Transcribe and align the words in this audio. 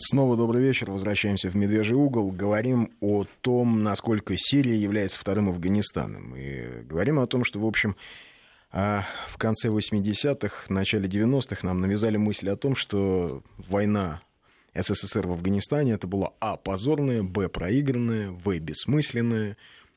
Снова 0.00 0.36
добрый 0.36 0.62
вечер. 0.62 0.92
Возвращаемся 0.92 1.50
в 1.50 1.56
Медвежий 1.56 1.96
угол. 1.96 2.30
Говорим 2.30 2.92
о 3.00 3.24
том, 3.40 3.82
насколько 3.82 4.34
Сирия 4.36 4.76
является 4.76 5.18
вторым 5.18 5.48
Афганистаном. 5.48 6.36
И 6.36 6.82
говорим 6.84 7.18
о 7.18 7.26
том, 7.26 7.42
что, 7.44 7.58
в 7.58 7.66
общем, 7.66 7.96
а, 8.70 9.04
в 9.26 9.38
конце 9.38 9.70
80-х, 9.70 10.72
начале 10.72 11.08
90-х 11.08 11.66
нам 11.66 11.80
навязали 11.80 12.16
мысль 12.16 12.48
о 12.48 12.56
том, 12.56 12.76
что 12.76 13.42
война 13.56 14.22
СССР 14.72 15.26
в 15.26 15.32
Афганистане 15.32 15.94
это 15.94 16.06
была 16.06 16.32
А. 16.38 16.56
позорная, 16.56 17.24
Б. 17.24 17.48
проигранная, 17.48 18.30
В. 18.30 18.56
бессмысленная, 18.60 19.56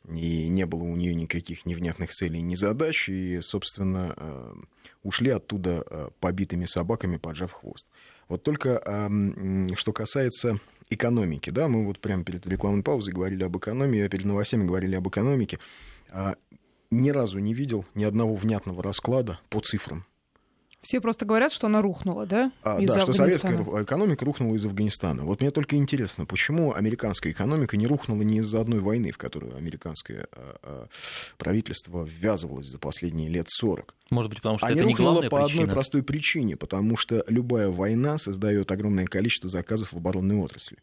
и 0.09 0.47
не 0.47 0.65
было 0.65 0.81
у 0.81 0.95
нее 0.95 1.13
никаких 1.13 1.67
невнятных 1.67 2.09
целей, 2.09 2.41
ни 2.41 2.55
задач, 2.55 3.07
и, 3.07 3.39
собственно, 3.41 4.15
а, 4.17 4.55
ушли 5.03 5.29
оттуда 5.29 5.83
а, 5.85 6.09
побитыми 6.19 6.65
собаками, 6.65 7.17
поджав 7.17 7.51
хвост. 7.51 7.87
Вот 8.31 8.43
только 8.43 8.81
что 9.75 9.91
касается 9.91 10.61
экономики, 10.89 11.49
да, 11.49 11.67
мы 11.67 11.85
вот 11.85 11.99
прямо 11.99 12.23
перед 12.23 12.47
рекламной 12.47 12.81
паузой 12.81 13.13
говорили 13.13 13.43
об 13.43 13.57
экономии, 13.57 14.05
а 14.05 14.07
перед 14.07 14.23
новостями 14.23 14.65
говорили 14.65 14.95
об 14.95 15.05
экономике. 15.09 15.59
А, 16.11 16.35
ни 16.91 17.09
разу 17.09 17.39
не 17.39 17.53
видел 17.53 17.85
ни 17.93 18.05
одного 18.05 18.35
внятного 18.35 18.81
расклада 18.81 19.41
по 19.49 19.59
цифрам. 19.59 20.05
Все 20.81 20.99
просто 20.99 21.25
говорят, 21.25 21.51
что 21.51 21.67
она 21.67 21.81
рухнула, 21.81 22.25
да? 22.25 22.51
А, 22.63 22.79
да, 22.81 23.01
что 23.01 23.13
советская 23.13 23.55
экономика 23.83 24.25
рухнула 24.25 24.55
из 24.55 24.65
Афганистана. 24.65 25.23
Вот 25.23 25.39
мне 25.39 25.51
только 25.51 25.75
интересно, 25.75 26.25
почему 26.25 26.73
американская 26.73 27.31
экономика 27.31 27.77
не 27.77 27.85
рухнула 27.85 28.23
не 28.23 28.39
из-за 28.39 28.61
одной 28.61 28.79
войны, 28.79 29.11
в 29.11 29.17
которую 29.19 29.55
американское 29.55 30.27
а, 30.31 30.55
а, 30.63 30.87
правительство 31.37 32.03
ввязывалось 32.03 32.65
за 32.65 32.79
последние 32.79 33.29
лет 33.29 33.45
40. 33.47 33.93
Может 34.09 34.31
быть, 34.31 34.39
потому 34.39 34.57
что 34.57 34.65
а 34.65 34.71
это 34.71 34.83
не 34.83 34.95
главная 34.95 35.29
по 35.29 35.43
причина. 35.43 35.63
одной 35.63 35.75
простой 35.75 36.03
причине, 36.03 36.57
потому 36.57 36.97
что 36.97 37.23
любая 37.27 37.69
война 37.69 38.17
создает 38.17 38.71
огромное 38.71 39.05
количество 39.05 39.49
заказов 39.49 39.93
в 39.93 39.97
оборонной 39.97 40.37
отрасли. 40.37 40.79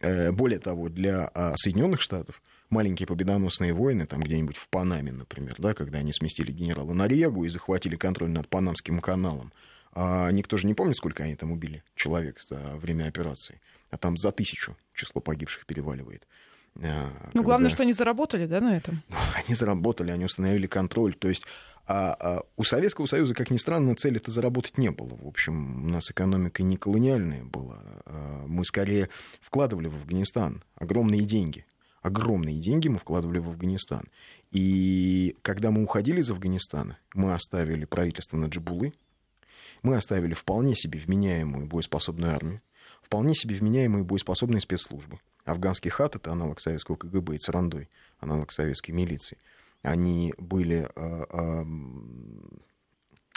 Э, 0.00 0.30
более 0.30 0.58
того, 0.58 0.90
для 0.90 1.30
а, 1.32 1.54
Соединенных 1.56 2.02
Штатов 2.02 2.42
маленькие 2.70 3.06
победоносные 3.06 3.72
войны, 3.72 4.06
там 4.06 4.20
где-нибудь 4.22 4.56
в 4.56 4.68
Панаме, 4.68 5.12
например, 5.12 5.54
да, 5.58 5.74
когда 5.74 5.98
они 5.98 6.12
сместили 6.12 6.52
генерала 6.52 6.92
Нарьегу 6.92 7.44
и 7.44 7.48
захватили 7.48 7.96
контроль 7.96 8.30
над 8.30 8.48
Панамским 8.48 9.00
каналом. 9.00 9.52
А 9.92 10.30
никто 10.30 10.56
же 10.56 10.66
не 10.66 10.74
помнит, 10.74 10.96
сколько 10.96 11.22
они 11.22 11.36
там 11.36 11.52
убили 11.52 11.84
человек 11.94 12.40
за 12.40 12.56
время 12.76 13.06
операции. 13.06 13.60
А 13.90 13.96
там 13.96 14.16
за 14.16 14.32
тысячу 14.32 14.76
число 14.92 15.20
погибших 15.20 15.66
переваливает. 15.66 16.26
А, 16.76 17.12
ну, 17.12 17.30
когда... 17.30 17.42
главное, 17.42 17.70
что 17.70 17.84
они 17.84 17.92
заработали, 17.92 18.46
да, 18.46 18.60
на 18.60 18.76
этом? 18.76 19.02
Они 19.34 19.54
заработали, 19.54 20.10
они 20.10 20.24
установили 20.24 20.66
контроль. 20.66 21.14
То 21.14 21.28
есть 21.28 21.44
а, 21.86 22.16
а 22.18 22.42
у 22.56 22.64
Советского 22.64 23.06
Союза, 23.06 23.34
как 23.34 23.50
ни 23.50 23.58
странно, 23.58 23.94
цели 23.94 24.16
это 24.16 24.30
заработать 24.30 24.78
не 24.78 24.90
было. 24.90 25.16
В 25.16 25.26
общем, 25.26 25.84
у 25.84 25.88
нас 25.88 26.10
экономика 26.10 26.62
не 26.62 26.76
колониальная 26.76 27.44
была. 27.44 27.78
А 28.06 28.44
мы 28.46 28.64
скорее 28.64 29.10
вкладывали 29.40 29.88
в 29.88 29.94
Афганистан 29.94 30.64
огромные 30.76 31.22
деньги 31.22 31.66
огромные 32.04 32.60
деньги 32.60 32.88
мы 32.88 32.98
вкладывали 32.98 33.38
в 33.38 33.48
Афганистан. 33.48 34.04
И 34.52 35.36
когда 35.42 35.70
мы 35.70 35.82
уходили 35.82 36.20
из 36.20 36.30
Афганистана, 36.30 36.98
мы 37.14 37.32
оставили 37.32 37.86
правительство 37.86 38.36
Наджибулы, 38.36 38.92
мы 39.82 39.96
оставили 39.96 40.34
вполне 40.34 40.76
себе 40.76 41.00
вменяемую 41.00 41.66
боеспособную 41.66 42.34
армию, 42.34 42.60
вполне 43.00 43.34
себе 43.34 43.54
вменяемые 43.54 44.04
боеспособные 44.04 44.60
спецслужбы. 44.60 45.18
Афганский 45.46 45.88
хат— 45.88 46.14
это 46.16 46.30
аналог 46.30 46.60
советского 46.60 46.96
КГБ, 46.96 47.36
и 47.36 47.38
Царандой— 47.38 47.88
аналог 48.20 48.52
советской 48.52 48.92
милиции. 48.92 49.38
Они 49.82 50.34
были... 50.36 50.88
Э, 50.94 51.24
э, 51.28 51.64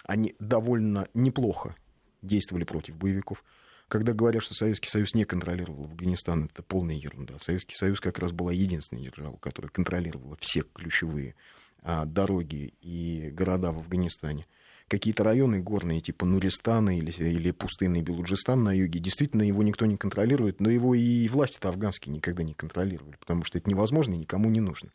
они 0.04 0.36
довольно 0.40 1.08
неплохо 1.14 1.76
действовали 2.22 2.64
против 2.66 2.98
боевиков. 2.98 3.44
Когда 3.88 4.14
говорят, 4.14 4.44
что 4.44 4.54
Советский 4.54 4.90
Союз 4.90 5.14
не 5.14 5.24
контролировал 5.24 5.86
Афганистан, 5.86 6.50
это 6.54 6.62
полная 6.62 6.96
ерунда. 6.96 7.40
Советский 7.40 7.76
Союз 7.76 8.02
как 8.02 8.20
раз 8.20 8.34
была 8.34 8.52
единственной 8.52 9.04
державой, 9.04 9.38
которая 9.40 9.70
контролировала 9.70 10.36
все 10.42 10.62
ключевые 10.62 11.36
а, 11.84 12.06
дороги 12.06 12.74
и 12.82 13.30
города 13.32 13.72
в 13.72 13.78
Афганистане. 13.78 14.46
Какие-то 14.90 15.24
районы 15.24 15.62
горные, 15.62 16.02
типа 16.02 16.26
Нуристана 16.26 16.98
или, 16.98 17.12
или 17.12 17.52
пустынный 17.52 18.02
Белуджистан 18.02 18.64
на 18.64 18.76
юге, 18.76 19.00
действительно 19.00 19.44
его 19.44 19.64
никто 19.64 19.86
не 19.86 19.98
контролирует, 19.98 20.60
но 20.60 20.70
его 20.70 20.94
и 20.94 21.28
власти-то 21.30 21.70
афганские 21.70 22.14
никогда 22.14 22.44
не 22.44 22.54
контролировали, 22.54 23.16
потому 23.20 23.46
что 23.46 23.58
это 23.58 23.70
невозможно 23.70 24.14
и 24.16 24.18
никому 24.18 24.50
не 24.50 24.60
нужно. 24.60 24.92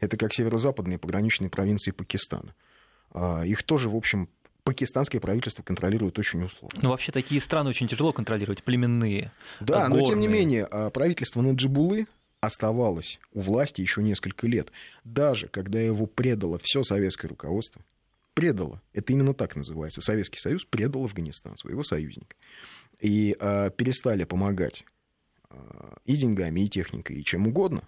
Это 0.00 0.16
как 0.16 0.32
северо-западные 0.34 0.98
пограничные 0.98 1.48
провинции 1.48 1.92
Пакистана. 1.92 2.56
А, 3.12 3.42
их 3.42 3.62
тоже, 3.62 3.88
в 3.88 3.94
общем, 3.94 4.28
пакистанское 4.64 5.20
правительство 5.20 5.62
контролирует 5.62 6.18
очень 6.18 6.42
условно. 6.42 6.78
Но 6.82 6.90
вообще 6.90 7.12
такие 7.12 7.40
страны 7.40 7.70
очень 7.70 7.88
тяжело 7.88 8.12
контролировать, 8.12 8.62
племенные. 8.62 9.32
Да, 9.60 9.88
горные. 9.88 10.02
но 10.02 10.08
тем 10.08 10.20
не 10.20 10.28
менее, 10.28 10.66
а, 10.70 10.90
правительство 10.90 11.40
Наджибулы 11.40 12.06
оставалось 12.40 13.20
у 13.32 13.40
власти 13.40 13.80
еще 13.80 14.02
несколько 14.02 14.46
лет. 14.46 14.72
Даже 15.04 15.48
когда 15.48 15.80
его 15.80 16.06
предало 16.06 16.58
все 16.62 16.82
советское 16.82 17.28
руководство, 17.28 17.82
предало, 18.34 18.82
это 18.92 19.12
именно 19.12 19.34
так 19.34 19.56
называется, 19.56 20.00
Советский 20.00 20.38
Союз 20.38 20.64
предал 20.64 21.04
Афганистан, 21.04 21.56
своего 21.56 21.82
союзника. 21.82 22.36
И 22.98 23.36
э, 23.38 23.70
перестали 23.76 24.24
помогать 24.24 24.84
э, 25.50 25.56
и 26.04 26.16
деньгами, 26.16 26.60
и 26.62 26.68
техникой, 26.68 27.16
и 27.16 27.24
чем 27.24 27.46
угодно. 27.46 27.86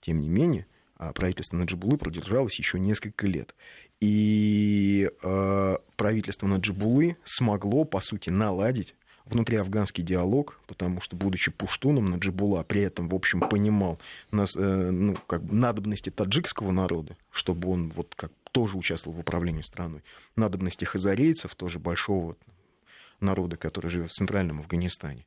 Тем 0.00 0.20
не 0.20 0.28
менее, 0.28 0.66
правительство 1.12 1.56
Наджибулы 1.56 1.98
продержалось 1.98 2.58
еще 2.58 2.78
несколько 2.78 3.26
лет. 3.26 3.54
И 4.00 5.10
э, 5.22 5.76
правительство 5.96 6.46
Наджибулы 6.46 7.16
смогло, 7.24 7.84
по 7.84 8.00
сути, 8.00 8.30
наладить 8.30 8.94
внутриафганский 9.24 10.02
диалог, 10.02 10.60
потому 10.66 11.00
что, 11.00 11.16
будучи 11.16 11.50
пуштуном, 11.50 12.10
Наджибула 12.10 12.62
при 12.62 12.82
этом, 12.82 13.08
в 13.08 13.14
общем, 13.14 13.40
понимал 13.40 14.00
нас, 14.30 14.56
э, 14.56 14.60
ну, 14.60 15.16
как 15.26 15.44
бы 15.44 15.54
надобности 15.54 16.10
таджикского 16.10 16.70
народа, 16.72 17.16
чтобы 17.30 17.70
он 17.70 17.90
вот 17.90 18.14
как 18.14 18.32
тоже 18.52 18.76
участвовал 18.76 19.16
в 19.16 19.20
управлении 19.20 19.62
страной, 19.62 20.02
надобности 20.36 20.84
хазарейцев, 20.84 21.54
тоже 21.54 21.78
большого 21.78 22.36
народа, 23.20 23.56
который 23.56 23.90
живет 23.90 24.10
в 24.10 24.14
центральном 24.14 24.60
Афганистане. 24.60 25.26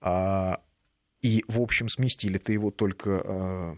А, 0.00 0.60
и, 1.22 1.44
в 1.48 1.60
общем, 1.60 1.88
сместили-то 1.88 2.52
его 2.52 2.70
только 2.70 3.22
э, 3.24 3.76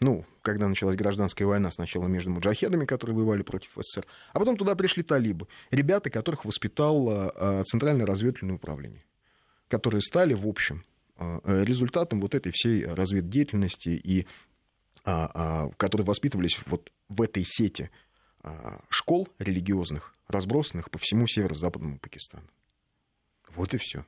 ну, 0.00 0.24
когда 0.40 0.66
началась 0.66 0.96
гражданская 0.96 1.46
война 1.46 1.70
сначала 1.70 2.06
между 2.06 2.30
муджахедами, 2.30 2.86
которые 2.86 3.16
воевали 3.16 3.42
против 3.42 3.70
СССР, 3.76 4.06
а 4.32 4.38
потом 4.38 4.56
туда 4.56 4.74
пришли 4.74 5.02
талибы, 5.02 5.46
ребята, 5.70 6.08
которых 6.08 6.46
воспитало 6.46 7.30
а, 7.34 7.62
Центральное 7.64 8.06
разведывательное 8.06 8.56
управление, 8.56 9.04
которые 9.68 10.00
стали, 10.00 10.32
в 10.32 10.46
общем, 10.46 10.84
а, 11.16 11.40
результатом 11.44 12.22
вот 12.22 12.34
этой 12.34 12.50
всей 12.50 12.86
разведдеятельности 12.86 13.90
и 13.90 14.26
а, 15.04 15.68
которые 15.76 16.06
воспитывались 16.06 16.58
вот 16.66 16.90
в 17.08 17.22
этой 17.22 17.44
сети 17.46 17.90
школ 18.88 19.28
религиозных, 19.38 20.14
разбросанных 20.28 20.90
по 20.90 20.98
всему 20.98 21.26
северо-западному 21.26 21.98
Пакистану. 21.98 22.48
Вот 23.54 23.74
и 23.74 23.76
все. 23.76 24.06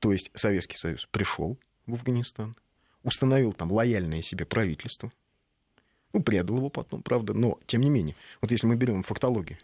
То 0.00 0.12
есть 0.12 0.32
Советский 0.34 0.76
Союз 0.76 1.06
пришел 1.12 1.56
в 1.86 1.94
Афганистан, 1.94 2.56
установил 3.06 3.52
там 3.52 3.70
лояльное 3.70 4.20
себе 4.20 4.44
правительство, 4.44 5.12
ну, 6.12 6.22
предал 6.22 6.56
его 6.56 6.70
потом, 6.70 7.02
правда, 7.02 7.34
но 7.34 7.58
тем 7.66 7.80
не 7.80 7.88
менее, 7.88 8.16
вот 8.40 8.50
если 8.50 8.66
мы 8.66 8.74
берем 8.74 9.04
фактологию, 9.04 9.58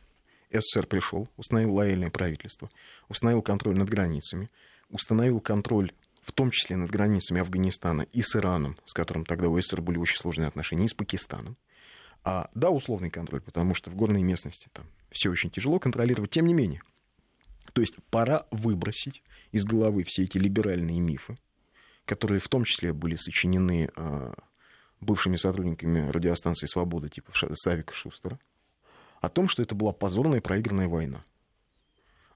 СССР 0.53 0.87
пришел, 0.87 1.29
установил 1.37 1.75
лояльное 1.75 2.11
правительство, 2.11 2.71
установил 3.09 3.43
контроль 3.43 3.77
над 3.77 3.89
границами, 3.89 4.49
установил 4.91 5.41
контроль 5.41 5.93
в 6.23 6.31
том 6.31 6.53
числе 6.53 6.77
над 6.77 6.91
границами 6.91 7.41
Афганистана 7.41 8.03
и 8.03 8.23
с 8.23 8.37
Ираном, 8.37 8.79
с 8.87 8.93
которым 8.93 9.25
тогда 9.25 9.49
у 9.49 9.61
СССР 9.61 9.81
были 9.81 9.99
очень 9.99 10.19
сложные 10.19 10.47
отношения, 10.47 10.85
и 10.85 10.89
с 10.89 10.95
Пакистаном. 10.95 11.57
А, 12.23 12.49
да, 12.55 12.71
условный 12.71 13.11
контроль, 13.11 13.41
потому 13.41 13.75
что 13.75 13.91
в 13.91 13.97
горной 13.97 14.23
местности 14.23 14.69
там 14.73 14.87
все 15.11 15.31
очень 15.31 15.51
тяжело 15.51 15.81
контролировать, 15.81 16.31
тем 16.31 16.47
не 16.47 16.55
менее. 16.55 16.83
То 17.73 17.81
есть 17.81 17.97
пора 18.11 18.47
выбросить 18.53 19.25
из 19.51 19.65
головы 19.65 20.05
все 20.05 20.23
эти 20.23 20.39
либеральные 20.39 21.01
мифы, 21.01 21.37
которые 22.05 22.41
в 22.41 22.49
том 22.49 22.65
числе 22.65 22.93
были 22.93 23.17
сочинены 23.17 23.91
а, 23.97 24.35
бывшими 25.01 25.37
сотрудниками 25.37 26.09
радиостанции 26.09 26.67
«Свобода» 26.67 27.09
типа 27.09 27.33
Савика 27.55 27.95
Шустера, 27.95 28.39
о 29.21 29.29
том, 29.29 29.49
что 29.49 29.63
это 29.63 29.75
была 29.75 29.93
позорная 29.93 30.41
проигранная 30.41 30.89
война. 30.89 31.25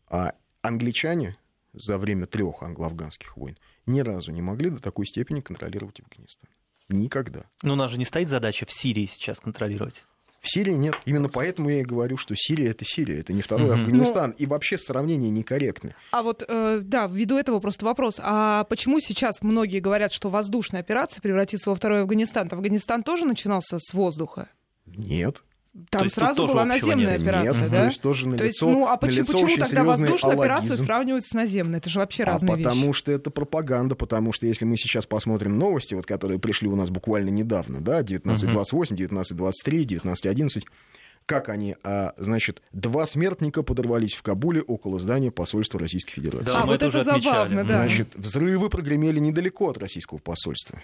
А 0.08 0.34
англичане 0.62 1.36
за 1.72 1.98
время 1.98 2.26
трех 2.26 2.62
англо-афганских 2.62 3.36
войн 3.36 3.58
ни 3.86 4.00
разу 4.00 4.32
не 4.32 4.42
могли 4.42 4.70
до 4.70 4.80
такой 4.80 5.06
степени 5.06 5.40
контролировать 5.40 6.00
Афганистан. 6.00 6.48
Никогда. 6.88 7.44
Но 7.62 7.72
у 7.72 7.76
нас 7.76 7.90
же 7.90 7.98
не 7.98 8.04
стоит 8.04 8.28
задача 8.28 8.66
в 8.66 8.72
Сирии 8.72 9.06
сейчас 9.06 9.40
контролировать. 9.40 10.04
В 10.46 10.48
Сирии 10.48 10.74
нет. 10.74 10.94
Именно 11.06 11.28
поэтому 11.28 11.68
я 11.70 11.80
и 11.80 11.82
говорю, 11.82 12.16
что 12.16 12.36
Сирия 12.36 12.70
это 12.70 12.84
Сирия, 12.84 13.18
это 13.18 13.32
не 13.32 13.42
второй 13.42 13.66
угу. 13.66 13.80
Афганистан. 13.80 14.30
Ну, 14.30 14.36
и 14.38 14.46
вообще 14.46 14.78
сравнение 14.78 15.28
некорректно. 15.28 15.96
А 16.12 16.22
вот, 16.22 16.44
э, 16.46 16.80
да, 16.84 17.08
ввиду 17.08 17.36
этого 17.36 17.58
просто 17.58 17.84
вопрос. 17.84 18.20
А 18.22 18.62
почему 18.64 19.00
сейчас 19.00 19.42
многие 19.42 19.80
говорят, 19.80 20.12
что 20.12 20.30
воздушная 20.30 20.80
операция 20.82 21.20
превратится 21.20 21.70
во 21.70 21.74
второй 21.74 22.02
Афганистан? 22.02 22.48
Афганистан 22.48 23.02
тоже 23.02 23.24
начинался 23.24 23.78
с 23.80 23.92
воздуха? 23.92 24.48
Нет. 24.86 25.42
Там 25.90 26.02
То 26.02 26.08
сразу 26.08 26.46
была 26.46 26.64
наземная 26.64 27.18
нет? 27.18 27.20
операция, 27.22 27.62
Нет, 27.62 27.70
да? 27.70 27.78
то 27.80 27.84
есть 27.86 28.00
тоже 28.00 28.26
налицо, 28.28 28.38
То 28.38 28.44
есть, 28.46 28.62
ну 28.62 28.86
а 28.86 28.96
почему, 28.96 29.26
почему 29.26 29.56
тогда 29.56 29.84
воздушную 29.84 30.34
алладизм. 30.34 30.40
операцию 30.40 30.84
сравнивают 30.84 31.24
с 31.26 31.32
наземной? 31.34 31.78
Это 31.78 31.90
же 31.90 31.98
вообще 31.98 32.22
А 32.22 32.26
разные 32.26 32.56
потому 32.56 32.86
вещи. 32.86 32.98
что 32.98 33.12
это 33.12 33.30
пропаганда, 33.30 33.94
потому 33.94 34.32
что 34.32 34.46
если 34.46 34.64
мы 34.64 34.76
сейчас 34.76 35.06
посмотрим 35.06 35.58
новости, 35.58 35.94
вот, 35.94 36.06
которые 36.06 36.38
пришли 36.38 36.68
у 36.68 36.76
нас 36.76 36.90
буквально 36.90 37.28
недавно, 37.30 37.80
да, 37.80 38.00
19.28, 38.00 38.96
19.23, 38.96 39.84
19.11, 39.84 40.62
как 41.26 41.48
они, 41.48 41.76
а, 41.82 42.12
значит, 42.18 42.62
два 42.72 43.04
смертника 43.04 43.62
подорвались 43.64 44.14
в 44.14 44.22
Кабуле 44.22 44.62
около 44.62 44.98
здания 44.98 45.30
посольства 45.32 45.80
Российской 45.80 46.12
Федерации. 46.14 46.46
Да, 46.52 46.58
а 46.62 46.66
мы 46.66 46.72
вот 46.72 46.76
это 46.76 46.86
это 46.86 47.00
уже 47.00 47.10
отмечали. 47.10 47.34
забавно, 47.48 47.64
да. 47.64 47.78
Значит, 47.80 48.14
взрывы 48.14 48.70
прогремели 48.70 49.18
недалеко 49.18 49.68
от 49.70 49.78
российского 49.78 50.18
посольства. 50.18 50.80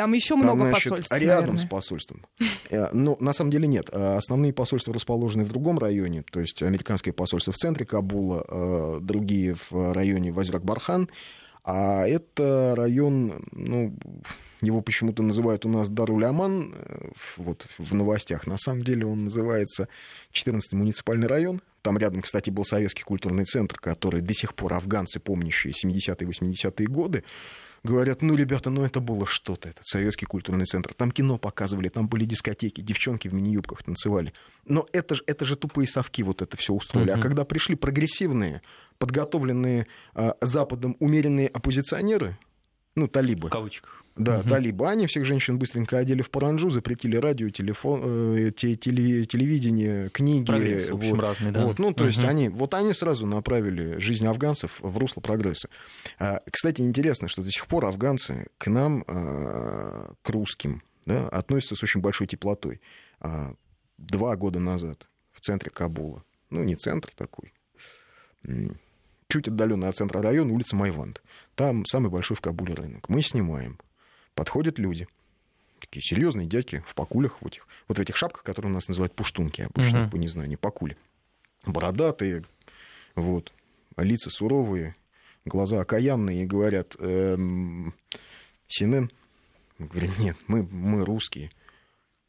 Там 0.00 0.14
еще 0.14 0.28
Там, 0.30 0.44
много 0.44 0.60
значит, 0.62 0.84
посольств, 0.84 1.12
рядом 1.12 1.28
наверное. 1.28 1.58
с 1.58 1.64
посольством. 1.66 2.26
Э, 2.70 2.88
Но 2.94 3.18
на 3.20 3.34
самом 3.34 3.50
деле 3.50 3.66
нет. 3.66 3.90
Э, 3.92 4.16
Основные 4.16 4.50
посольства 4.54 4.94
расположены 4.94 5.44
в 5.44 5.50
другом 5.50 5.78
районе. 5.78 6.22
То 6.32 6.40
есть 6.40 6.62
американское 6.62 7.12
посольство 7.12 7.52
в 7.52 7.56
центре 7.56 7.84
Кабула, 7.84 8.42
э, 8.48 8.98
другие 9.02 9.56
в 9.68 9.92
районе 9.92 10.30
Вазирак-Бархан. 10.30 11.10
А 11.64 12.06
это 12.06 12.72
район, 12.78 13.44
ну, 13.52 13.94
его 14.62 14.80
почему-то 14.80 15.22
называют 15.22 15.66
у 15.66 15.68
нас 15.68 15.90
Даруляман, 15.90 16.74
вот 17.36 17.66
в 17.76 17.92
новостях. 17.94 18.46
На 18.46 18.56
самом 18.56 18.80
деле 18.80 19.04
он 19.04 19.24
называется 19.24 19.88
14-й 20.32 20.76
муниципальный 20.76 21.26
район. 21.26 21.60
Там 21.82 21.98
рядом, 21.98 22.22
кстати, 22.22 22.48
был 22.48 22.64
советский 22.64 23.02
культурный 23.02 23.44
центр, 23.44 23.78
который 23.78 24.22
до 24.22 24.32
сих 24.32 24.54
пор 24.54 24.72
афганцы, 24.72 25.20
помнящие 25.20 25.74
70-е 25.74 26.26
80-е 26.26 26.86
годы, 26.86 27.22
говорят, 27.82 28.22
ну, 28.22 28.34
ребята, 28.34 28.70
ну 28.70 28.82
это 28.82 29.00
было 29.00 29.26
что-то, 29.26 29.68
этот 29.68 29.86
советский 29.86 30.26
культурный 30.26 30.66
центр. 30.66 30.94
Там 30.94 31.10
кино 31.10 31.38
показывали, 31.38 31.88
там 31.88 32.08
были 32.08 32.24
дискотеки, 32.24 32.80
девчонки 32.80 33.28
в 33.28 33.34
мини-юбках 33.34 33.82
танцевали. 33.82 34.32
Но 34.66 34.86
это 34.92 35.14
же, 35.14 35.22
это 35.26 35.44
же 35.44 35.56
тупые 35.56 35.86
совки 35.86 36.22
вот 36.22 36.42
это 36.42 36.56
все 36.56 36.72
устроили. 36.72 37.10
Мгм. 37.10 37.20
А 37.20 37.22
когда 37.22 37.44
пришли 37.44 37.74
прогрессивные, 37.74 38.62
подготовленные 38.98 39.86
а, 40.14 40.36
Западом 40.40 40.96
умеренные 41.00 41.48
оппозиционеры, 41.48 42.38
ну, 42.94 43.08
талибы, 43.08 43.48
В 43.48 43.52
кавычках. 43.52 43.99
Да, 44.16 44.38
Мгм. 44.38 44.48
талибы, 44.48 44.88
они 44.90 45.06
всех 45.06 45.24
женщин 45.24 45.58
быстренько 45.58 45.96
одели 45.98 46.20
в 46.22 46.30
паранджу, 46.30 46.68
запретили 46.70 47.16
радио, 47.16 47.48
телефон, 47.50 48.00
э, 48.04 48.50
те- 48.56 48.74
теле- 48.74 49.24
телевидение, 49.24 50.08
книги. 50.10 50.44
Прогресс, 50.46 50.88
в 50.90 50.96
общем, 50.96 51.10
вот. 51.16 51.20
разный, 51.22 51.52
да. 51.52 51.64
Вот, 51.64 51.78
ну, 51.78 51.92
то 51.94 52.06
есть 52.06 52.18
Мгм. 52.18 52.28
они, 52.28 52.48
вот 52.48 52.74
они 52.74 52.92
сразу 52.92 53.26
направили 53.26 53.98
жизнь 53.98 54.26
афганцев 54.26 54.78
в 54.80 54.98
русло 54.98 55.20
прогресса. 55.20 55.68
А, 56.18 56.38
Кстати, 56.50 56.80
интересно, 56.82 57.28
что 57.28 57.42
до 57.42 57.50
сих 57.50 57.66
пор 57.66 57.86
афганцы 57.86 58.46
к 58.58 58.66
нам, 58.68 59.04
а, 59.06 60.12
к 60.22 60.28
русским, 60.30 60.82
да, 61.06 61.28
относятся 61.28 61.76
с 61.76 61.82
очень 61.82 62.00
большой 62.00 62.26
теплотой. 62.26 62.80
А, 63.20 63.54
Два 63.98 64.34
года 64.34 64.58
назад 64.58 65.08
в 65.32 65.40
центре 65.40 65.70
Кабула, 65.70 66.24
ну, 66.48 66.64
не 66.64 66.74
центр 66.74 67.10
такой, 67.14 67.52
чуть 69.28 69.46
отдаленный 69.48 69.88
от 69.88 69.96
центра 69.96 70.22
района, 70.22 70.52
улица 70.52 70.74
Майванд. 70.76 71.22
Там 71.54 71.84
самый 71.84 72.10
большой 72.10 72.36
в 72.36 72.40
Кабуле 72.40 72.74
рынок. 72.74 73.08
Мы 73.08 73.22
снимаем. 73.22 73.78
Подходят 74.34 74.78
люди, 74.78 75.06
такие 75.80 76.02
серьезные 76.02 76.46
дядьки 76.46 76.82
в 76.86 76.94
пакулях, 76.94 77.40
в 77.42 77.46
этих, 77.46 77.66
вот 77.88 77.98
в 77.98 78.00
этих 78.00 78.16
шапках, 78.16 78.42
которые 78.42 78.70
у 78.70 78.74
нас 78.74 78.88
называют 78.88 79.14
пуштунки 79.14 79.62
обычно, 79.62 80.08
по 80.08 80.16
не 80.16 80.28
знаю, 80.28 80.48
не 80.48 80.56
пакули. 80.56 80.96
Бородатые, 81.66 82.44
вот, 83.14 83.52
лица 83.96 84.30
суровые, 84.30 84.94
глаза 85.44 85.80
окаянные, 85.80 86.42
и 86.44 86.46
говорят, 86.46 86.96
эм, 86.98 87.94
Синен? 88.68 89.10
Мы 89.78 89.86
говорим, 89.86 90.12
нет, 90.18 90.36
мы, 90.46 90.62
мы 90.62 91.04
русские. 91.04 91.50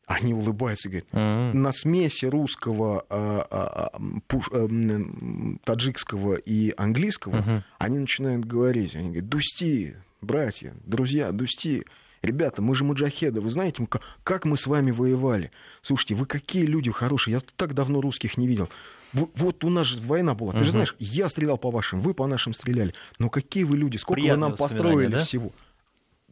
Они 0.08 0.34
улыбаются 0.34 0.90
и 0.90 0.92
говорят, 0.92 1.08
М. 1.14 1.62
на 1.62 1.72
смеси 1.72 2.26
русского, 2.26 3.06
а, 3.10 3.48
а, 3.50 3.90
а, 3.94 4.00
пуш- 4.28 4.50
а, 4.52 5.60
таджикского 5.64 6.36
и 6.36 6.74
английского 6.76 7.38
Мгм. 7.38 7.64
они 7.78 8.00
начинают 8.00 8.46
говорить, 8.46 8.96
они 8.96 9.10
говорят, 9.10 9.30
дусти, 9.30 9.96
братья, 10.22 10.76
друзья, 10.84 11.32
дусти. 11.32 11.86
Ребята, 12.22 12.62
мы 12.62 12.76
же 12.76 12.84
муджахеды, 12.84 13.42
вы 13.42 13.50
знаете, 13.50 13.88
как 14.24 14.46
мы 14.46 14.56
с 14.56 14.68
вами 14.68 14.92
воевали? 14.92 15.52
Слушайте, 15.82 16.14
вы 16.14 16.28
какие 16.28 16.66
люди 16.66 16.92
хорошие, 16.92 17.34
я 17.34 17.40
так 17.56 17.74
давно 17.74 18.00
русских 18.00 18.38
не 18.38 18.48
видел. 18.48 18.70
Вот 19.14 19.64
у 19.64 19.70
нас 19.70 19.88
же 19.88 20.00
война 20.00 20.36
была, 20.36 20.54
ты 20.54 20.64
же 20.64 20.72
знаешь, 20.72 20.96
я 21.00 21.28
стрелял 21.30 21.58
по 21.58 21.72
вашим, 21.72 22.00
вы 22.00 22.14
по 22.14 22.28
нашим 22.28 22.54
стреляли. 22.54 22.94
Но 23.20 23.30
какие 23.30 23.64
вы 23.64 23.76
люди, 23.76 23.98
сколько 23.98 24.22
Приятные 24.22 24.44
вы 24.44 24.50
нам 24.50 24.58
построили 24.58 25.12
да? 25.12 25.22
всего. 25.22 25.52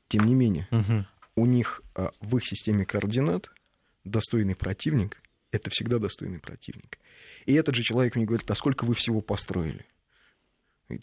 Тем 0.07 0.25
не 0.25 0.33
менее, 0.35 0.67
Мгм. 0.71 1.05
у 1.35 1.45
них 1.45 1.81
а, 1.95 2.11
в 2.21 2.37
их 2.37 2.45
системе 2.45 2.85
координат 2.85 3.51
достойный 4.05 4.55
противник— 4.55 5.21
это 5.51 5.69
всегда 5.71 5.99
достойный 5.99 6.39
противник. 6.39 6.99
И 7.45 7.53
этот 7.53 7.75
же 7.75 7.83
человек 7.83 8.15
мне 8.15 8.25
говорит, 8.25 8.49
а 8.49 8.55
сколько 8.55 8.85
вы 8.85 8.93
всего 8.93 9.21
построили? 9.21 9.85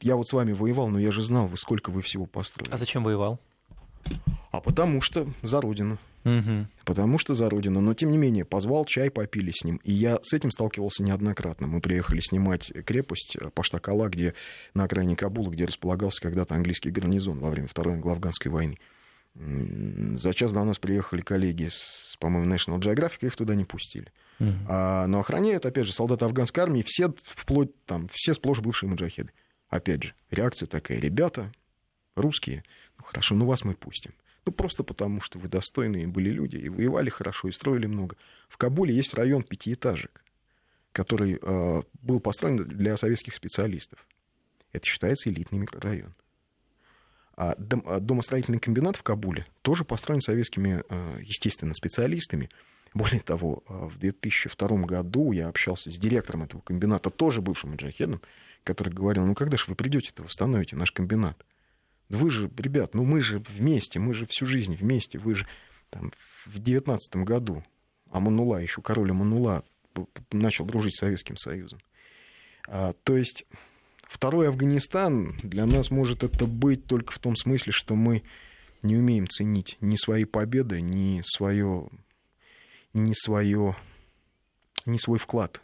Я 0.01 0.17
вот 0.17 0.29
с 0.29 0.33
вами 0.33 0.53
воевал, 0.53 0.89
но 0.89 0.99
я 0.99 1.11
же 1.11 1.23
знал, 1.23 1.47
вы 1.47 1.57
сколько 1.57 1.91
вы 1.91 2.03
всего 2.03 2.27
построили. 2.27 2.73
А 2.73 2.77
зачем 2.77 3.05
воевал? 3.05 3.39
А 4.51 4.61
потому 4.61 5.01
что 5.01 5.27
за 5.43 5.61
Родину. 5.61 5.99
Мгм. 6.25 6.69
Потому 6.85 7.19
что 7.19 7.35
за 7.35 7.49
Родину. 7.49 7.81
Но, 7.81 7.95
тем 7.95 8.11
не 8.11 8.19
менее, 8.19 8.45
позвал 8.45 8.85
чай, 8.85 9.11
попили 9.11 9.53
с 9.55 9.65
ним. 9.65 9.77
И 9.85 9.93
я 9.93 10.19
с 10.23 10.33
этим 10.33 10.51
сталкивался 10.51 11.03
неоднократно. 11.03 11.67
Мы 11.67 11.81
приехали 11.81 12.21
снимать 12.21 12.73
крепость 12.85 13.37
э, 13.41 13.51
Паштакала, 13.51 14.09
где 14.09 14.35
на 14.75 14.85
окраине 14.85 15.15
Кабула, 15.15 15.51
где 15.51 15.67
располагался 15.67 16.21
когда-то 16.21 16.55
английский 16.55 16.91
гарнизон 16.91 17.39
во 17.39 17.51
время 17.51 17.69
Второй 17.69 17.95
англо-афганской 17.95 18.51
войны. 18.51 18.79
За 19.35 20.33
час 20.33 20.53
до 20.53 20.65
нас 20.65 20.79
приехали 20.79 21.21
коллеги 21.21 21.69
с, 21.71 22.17
по-моему, 22.19 22.53
National 22.53 22.81
Geographic, 22.81 23.27
их 23.27 23.37
туда 23.37 23.55
не 23.55 23.65
пустили. 23.65 24.11
Мгм. 24.39 24.67
А, 24.69 25.07
но 25.07 25.21
охраняют, 25.21 25.67
опять 25.67 25.87
же, 25.87 25.93
солдаты 25.93 26.25
афганской 26.25 26.63
армии, 26.63 26.83
все 26.87 27.13
вплоть 27.23 27.71
там, 27.85 28.09
все 28.11 28.33
сплошь 28.33 28.61
бывшие 28.61 28.89
маджахеды. 28.89 29.33
Опять 29.69 30.05
же, 30.05 30.15
реакция 30.31 30.67
такая, 30.67 30.99
ребята, 30.99 31.53
русские, 32.15 32.65
ну 32.99 33.05
хорошо, 33.05 33.35
ну 33.35 33.47
вас 33.47 33.65
мы 33.65 33.75
пустим. 33.75 34.13
Ну 34.45 34.53
просто 34.53 34.85
потому, 34.85 35.21
что 35.21 35.39
вы 35.39 35.49
достойные 35.49 36.07
были 36.07 36.31
люди, 36.31 36.57
и 36.57 36.69
воевали 36.69 37.11
хорошо, 37.11 37.49
и 37.49 37.53
строили 37.53 37.87
много. 37.87 38.17
В 38.49 38.57
Кабуле 38.57 38.95
есть 38.95 39.13
район 39.15 39.43
пятиэтажек, 39.43 40.23
который 40.93 41.39
э, 41.41 41.83
был 41.95 42.21
построен 42.21 42.57
для 42.57 42.97
советских 42.97 43.35
специалистов. 43.35 44.07
Это 44.73 44.87
считается 44.87 45.31
элитный 45.31 45.59
микрорайон. 45.59 46.15
А 47.37 47.55
дом- 47.59 47.83
а 47.87 47.99
домостроительный 47.99 48.61
комбинат 48.61 48.97
в 48.97 49.03
Кабуле 49.03 49.47
тоже 49.63 49.85
построен 49.85 50.21
советскими, 50.21 50.85
э, 50.89 51.19
естественно, 51.23 51.75
специалистами. 51.75 52.49
Более 52.97 53.21
того, 53.21 53.63
э, 53.69 53.89
в 53.93 53.99
2002 53.99 54.87
году 54.87 55.33
я 55.33 55.49
общался 55.49 55.91
с 55.91 55.99
директором 55.99 56.45
этого 56.45 56.63
комбината, 56.63 57.11
тоже 57.11 57.43
бывшим 57.43 57.73
маджахедом, 57.73 58.23
который 58.65 58.91
говорил, 58.91 59.27
ну 59.27 59.35
когда 59.35 59.59
же 59.59 59.65
вы 59.69 59.75
придете-то, 59.75 60.23
восстановите 60.23 60.77
наш 60.77 60.93
комбинат? 60.93 61.45
Вы 62.09 62.31
же, 62.31 62.51
ребят, 62.57 62.95
ну 62.95 63.05
мы 63.05 63.21
же 63.21 63.43
вместе, 63.51 63.99
мы 63.99 64.15
же 64.15 64.25
всю 64.25 64.47
жизнь 64.47 64.75
вместе, 64.75 65.19
вы 65.19 65.35
же 65.35 65.47
там, 65.91 66.11
в 66.47 66.59
19 66.59 67.17
году 67.17 67.63
Аманула, 68.11 68.63
еще 68.63 68.81
король 68.81 69.13
п- 69.13 70.07
начал 70.33 70.65
дружить 70.65 70.97
с 70.97 71.01
Советским 71.01 71.37
Союзом. 71.37 71.81
А, 72.67 72.95
то 73.03 73.15
есть 73.15 73.45
второй 74.05 74.49
Афганистан 74.49 75.37
для 75.43 75.67
нас 75.67 75.91
может 75.91 76.25
это 76.25 76.47
быть 76.47 76.87
только 76.87 77.13
в 77.13 77.19
том 77.19 77.37
смысле, 77.37 77.73
что 77.73 77.95
мы 77.95 78.23
не 78.83 78.97
умеем 78.97 79.29
ценить 79.29 79.77
ни 79.83 79.97
свои 79.97 80.25
победы, 80.25 80.81
ни 80.81 81.21
свое, 81.27 81.91
ни 82.97 83.13
свое, 83.13 83.77
ни 84.87 84.97
свой 84.97 85.19
вклад 85.19 85.61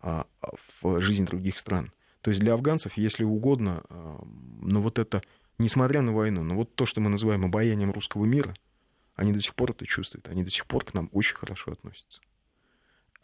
а, 0.00 0.26
а, 0.40 0.50
в 0.82 1.00
жизнь 1.00 1.24
других 1.24 1.58
стран. 1.58 1.92
То 2.20 2.30
есть 2.30 2.40
для 2.40 2.52
афганцев, 2.52 2.96
если 2.96 3.24
угодно, 3.24 3.82
а, 3.88 4.22
ну 4.60 4.82
вот 4.82 4.98
это, 4.98 5.22
несмотря 5.58 6.02
на 6.02 6.12
войну, 6.12 6.42
но 6.42 6.54
вот 6.54 6.74
то, 6.74 6.86
что 6.86 7.00
мы 7.00 7.08
называем 7.08 7.44
обаянием 7.44 7.90
русского 7.90 8.24
мира, 8.24 8.54
они 9.14 9.32
до 9.32 9.40
сих 9.40 9.54
пор 9.54 9.70
это 9.70 9.86
чувствуют, 9.86 10.28
они 10.28 10.44
до 10.44 10.50
сих 10.50 10.66
пор 10.66 10.84
к 10.84 10.92
нам 10.92 11.08
очень 11.12 11.36
хорошо 11.36 11.72
относятся. 11.72 12.20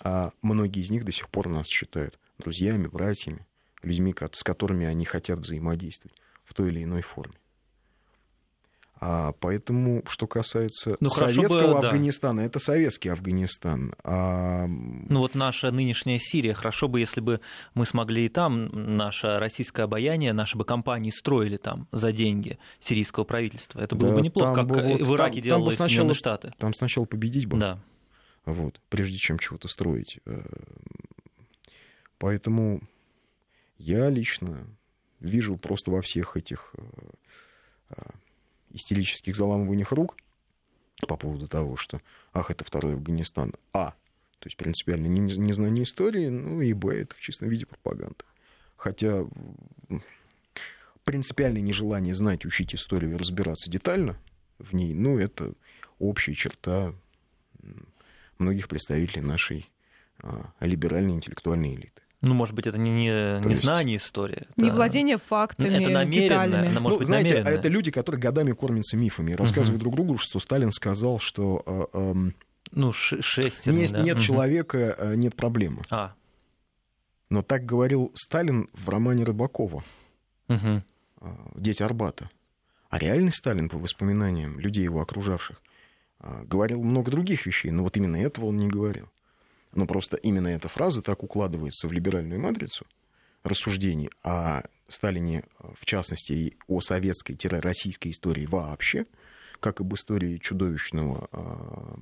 А 0.00 0.32
многие 0.40 0.80
из 0.80 0.90
них 0.90 1.04
до 1.04 1.12
сих 1.12 1.28
пор 1.28 1.48
нас 1.48 1.68
считают 1.68 2.18
друзьями, 2.38 2.86
братьями, 2.86 3.46
людьми, 3.82 4.14
с 4.32 4.42
которыми 4.42 4.86
они 4.86 5.04
хотят 5.04 5.40
взаимодействовать 5.40 6.16
в 6.44 6.54
той 6.54 6.70
или 6.70 6.82
иной 6.82 7.02
форме. 7.02 7.34
А 9.04 9.32
поэтому, 9.40 10.04
что 10.06 10.28
касается 10.28 10.96
Ну, 11.00 11.08
хорошо 11.08 11.42
бы, 11.42 11.48
советского 11.48 11.82
да. 11.82 11.88
Афганистана, 11.88 12.40
это 12.42 12.60
советский 12.60 13.08
Афганистан. 13.08 13.94
А, 14.04 14.66
Ну 14.68 15.18
вот 15.18 15.34
наша 15.34 15.72
нынешняя 15.72 16.20
Сирия, 16.20 16.54
хорошо 16.54 16.86
бы, 16.86 17.00
если 17.00 17.20
бы 17.20 17.40
мы 17.74 17.84
смогли 17.84 18.26
и 18.26 18.28
там, 18.28 18.68
наше 18.96 19.40
российское 19.40 19.82
обаяние, 19.82 20.32
наши 20.32 20.56
бы 20.56 20.64
компании 20.64 21.10
строили 21.10 21.56
там 21.56 21.88
за 21.90 22.12
деньги 22.12 22.58
сирийского 22.78 23.24
правительства. 23.24 23.80
Это 23.80 23.96
было 23.96 24.10
Да, 24.10 24.14
бы 24.18 24.22
неплохо, 24.22 24.54
там 24.54 24.68
как 24.68 24.76
бы 24.76 24.82
вот- 24.84 25.00
в 25.00 25.14
Ираке 25.16 25.34
там- 25.34 25.34
там 25.34 25.42
делали 25.42 25.64
бы 25.64 25.72
сначала- 25.72 25.88
Соединенные 25.88 26.14
Штаты. 26.14 26.52
там 26.58 26.72
сначала 26.72 27.04
победить 27.04 27.46
бы. 27.46 27.58
Да. 27.58 27.80
вот, 28.44 28.80
прежде 28.88 29.18
чем 29.18 29.38
чего-то 29.40 29.66
строить. 29.66 30.20
Э, 30.26 30.42
Поэтому 32.18 32.80
я 33.78 34.08
лично 34.10 34.66
вижу 35.20 35.56
просто 35.56 35.90
во 35.90 36.02
всех 36.02 36.36
этих 36.36 36.72
э, 36.78 36.82
э, 37.90 37.94
истерических 38.72 39.36
заламываниях 39.36 39.92
рук 39.92 40.16
по 41.06 41.16
поводу 41.16 41.48
того, 41.48 41.76
что, 41.76 42.00
ах, 42.32 42.50
это 42.50 42.64
второй 42.64 42.94
Афганистан, 42.94 43.54
а, 43.72 43.94
то 44.38 44.46
есть 44.46 44.56
принципиально 44.56 45.06
незнание 45.06 45.84
истории, 45.84 46.28
ну 46.28 46.60
и 46.60 46.72
б, 46.72 46.94
это 47.02 47.14
в 47.14 47.20
чистом 47.20 47.48
виде 47.48 47.66
пропаганда. 47.66 48.24
Хотя 48.76 49.24
принципиальное 51.04 51.62
нежелание 51.62 52.14
знать, 52.14 52.44
учить 52.44 52.74
историю 52.74 53.12
и 53.12 53.16
разбираться 53.16 53.70
детально 53.70 54.16
в 54.58 54.72
ней, 54.74 54.94
ну, 54.94 55.18
это 55.18 55.54
общая 55.98 56.34
черта 56.34 56.94
многих 58.38 58.68
представителей 58.68 59.22
нашей 59.22 59.70
а, 60.18 60.52
либеральной 60.60 61.14
интеллектуальной 61.14 61.74
элиты. 61.74 62.02
Ну, 62.22 62.34
может 62.34 62.54
быть, 62.54 62.68
это 62.68 62.78
не, 62.78 62.90
не, 62.90 63.40
не 63.44 63.48
есть... 63.50 63.62
знание 63.62 63.96
истории. 63.96 64.46
Это... 64.50 64.62
Не 64.62 64.70
владение 64.70 65.18
фактами, 65.18 65.74
это 65.74 65.90
намеренно, 65.90 66.06
деталями. 66.06 66.68
Она, 66.68 66.80
может 66.80 66.94
ну, 66.94 66.98
быть, 67.00 67.06
знаете, 67.08 67.34
намеренно. 67.34 67.58
это 67.58 67.68
люди, 67.68 67.90
которые 67.90 68.20
годами 68.20 68.52
кормятся 68.52 68.96
мифами, 68.96 69.32
рассказывают 69.32 69.82
угу. 69.82 69.90
друг 69.90 69.94
другу, 69.96 70.18
что 70.18 70.38
Сталин 70.38 70.70
сказал, 70.70 71.18
что... 71.18 71.64
Э, 71.66 71.86
э, 71.92 72.30
ну, 72.70 72.92
шесть. 72.92 73.66
Нет, 73.66 73.90
да? 73.90 74.02
нет 74.02 74.16
угу. 74.18 74.24
человека, 74.24 74.78
э, 74.96 75.14
нет 75.16 75.34
проблемы. 75.34 75.82
А. 75.90 76.14
Но 77.28 77.42
так 77.42 77.66
говорил 77.66 78.12
Сталин 78.14 78.68
в 78.72 78.88
романе 78.88 79.24
Рыбакова 79.24 79.82
угу. 80.48 80.82
«Дети 81.56 81.82
Арбата». 81.82 82.30
А 82.88 82.98
реальный 82.98 83.32
Сталин, 83.32 83.68
по 83.68 83.78
воспоминаниям 83.78 84.60
людей 84.60 84.84
его 84.84 85.00
окружавших, 85.00 85.60
говорил 86.20 86.84
много 86.84 87.10
других 87.10 87.46
вещей, 87.46 87.70
но 87.72 87.82
вот 87.82 87.96
именно 87.96 88.16
этого 88.16 88.46
он 88.46 88.58
не 88.58 88.68
говорил. 88.68 89.08
Но 89.72 89.86
просто 89.86 90.16
именно 90.16 90.48
эта 90.48 90.68
фраза 90.68 91.02
так 91.02 91.22
укладывается 91.22 91.88
в 91.88 91.92
либеральную 91.92 92.40
матрицу 92.40 92.86
рассуждений 93.42 94.10
о 94.22 94.62
Сталине, 94.88 95.44
в 95.58 95.84
частности, 95.86 96.32
и 96.32 96.56
о 96.68 96.80
советской-российской 96.80 98.10
истории 98.10 98.46
вообще, 98.46 99.06
как 99.60 99.80
об 99.80 99.94
истории 99.94 100.38
чудовищного, 100.38 101.28
а, 101.32 101.98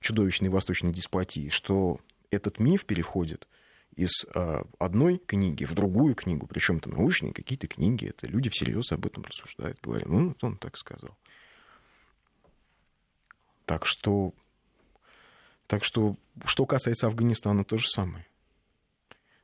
чудовищной 0.00 0.50
восточной 0.50 0.92
деспотии, 0.92 1.48
что 1.48 1.98
этот 2.30 2.58
миф 2.58 2.84
переходит 2.84 3.48
из 3.94 4.10
а, 4.34 4.66
одной 4.78 5.18
книги 5.18 5.64
в 5.64 5.74
другую 5.74 6.14
книгу, 6.14 6.46
причем 6.46 6.76
это 6.76 6.90
научные 6.90 7.32
какие-то 7.32 7.66
книги, 7.66 8.08
это 8.08 8.26
люди 8.26 8.50
всерьез 8.50 8.92
об 8.92 9.06
этом 9.06 9.24
рассуждают, 9.24 9.78
говорят, 9.82 10.08
ну, 10.08 10.28
вот 10.28 10.44
он 10.44 10.58
так 10.58 10.76
сказал. 10.76 11.16
Так 13.64 13.86
что 13.86 14.34
так 15.66 15.84
что, 15.84 16.16
что 16.44 16.66
касается 16.66 17.06
Афганистана, 17.06 17.64
то 17.64 17.76
же 17.78 17.88
самое. 17.88 18.26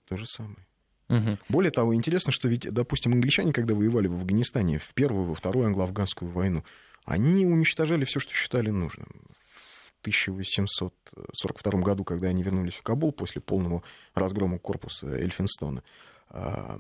То 0.06 0.16
же 0.16 0.26
самое. 0.26 0.66
Угу. 1.08 1.38
Более 1.48 1.70
того, 1.70 1.94
интересно, 1.94 2.32
что 2.32 2.48
ведь, 2.48 2.72
допустим, 2.72 3.12
англичане, 3.12 3.52
когда 3.52 3.74
воевали 3.74 4.06
в 4.06 4.14
Афганистане 4.14 4.78
в 4.78 4.94
первую, 4.94 5.26
во 5.26 5.34
вторую 5.34 5.66
англо-афганскую 5.66 6.30
войну, 6.30 6.64
они 7.04 7.44
уничтожали 7.44 8.04
все, 8.04 8.20
что 8.20 8.32
считали 8.32 8.70
нужным. 8.70 9.08
В 9.50 10.00
1842 10.02 11.80
году, 11.80 12.04
когда 12.04 12.28
они 12.28 12.42
вернулись 12.42 12.74
в 12.74 12.82
Кабул 12.82 13.12
после 13.12 13.40
полного 13.40 13.82
разгрома 14.14 14.58
корпуса 14.58 15.08
Эльфинстона, 15.08 15.82
а, 16.28 16.78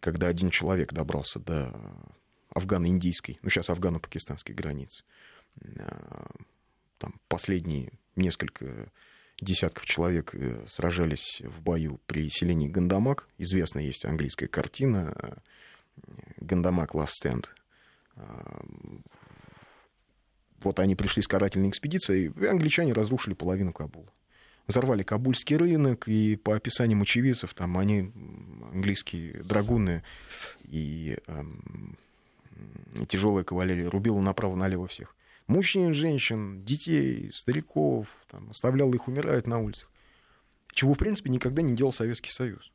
когда 0.00 0.28
один 0.28 0.50
человек 0.50 0.92
добрался 0.92 1.40
до 1.40 1.74
афгано-индийской, 2.54 3.38
ну 3.42 3.48
сейчас 3.48 3.70
афгано-пакистанской 3.70 4.54
границы, 4.54 5.04
а, 5.78 6.30
там 6.98 7.14
последние 7.28 7.92
несколько 8.16 8.90
десятков 9.40 9.86
человек 9.86 10.34
э, 10.34 10.64
сражались 10.68 11.42
в 11.44 11.62
бою 11.62 12.00
при 12.06 12.28
селении 12.30 12.68
Гандамак. 12.68 13.28
Известная 13.38 13.84
есть 13.84 14.04
английская 14.04 14.48
картина 14.48 15.14
э, 15.16 15.32
Гандамак 16.38 16.94
Last 16.94 17.12
Stand. 17.22 17.46
Э, 18.16 18.22
вот 20.62 20.78
они 20.78 20.94
пришли 20.94 21.22
с 21.22 21.26
карательной 21.26 21.70
экспедицией, 21.70 22.32
и 22.38 22.46
англичане 22.46 22.92
разрушили 22.92 23.34
половину 23.34 23.72
Кабула. 23.72 24.12
Взорвали 24.66 25.02
Кабульский 25.02 25.56
рынок, 25.56 26.06
и 26.06 26.36
по 26.36 26.54
описаниям 26.54 27.02
очевидцев, 27.02 27.54
там 27.54 27.78
они, 27.78 28.12
английские 28.72 29.42
драгуны 29.42 30.04
и 30.64 31.16
эм, 31.26 31.96
тяжелая 33.08 33.42
кавалерия, 33.42 33.88
рубила 33.88 34.20
направо-налево 34.20 34.86
всех 34.86 35.14
мужчин, 35.50 35.92
женщин, 35.92 36.64
детей, 36.64 37.30
стариков, 37.34 38.06
там, 38.30 38.50
оставлял 38.50 38.92
их 38.94 39.08
умирать 39.08 39.46
на 39.46 39.58
улицах. 39.58 39.90
Чего, 40.72 40.94
в 40.94 40.98
принципе, 40.98 41.30
никогда 41.30 41.62
не 41.62 41.74
делал 41.74 41.92
Советский 41.92 42.30
Союз. 42.30 42.70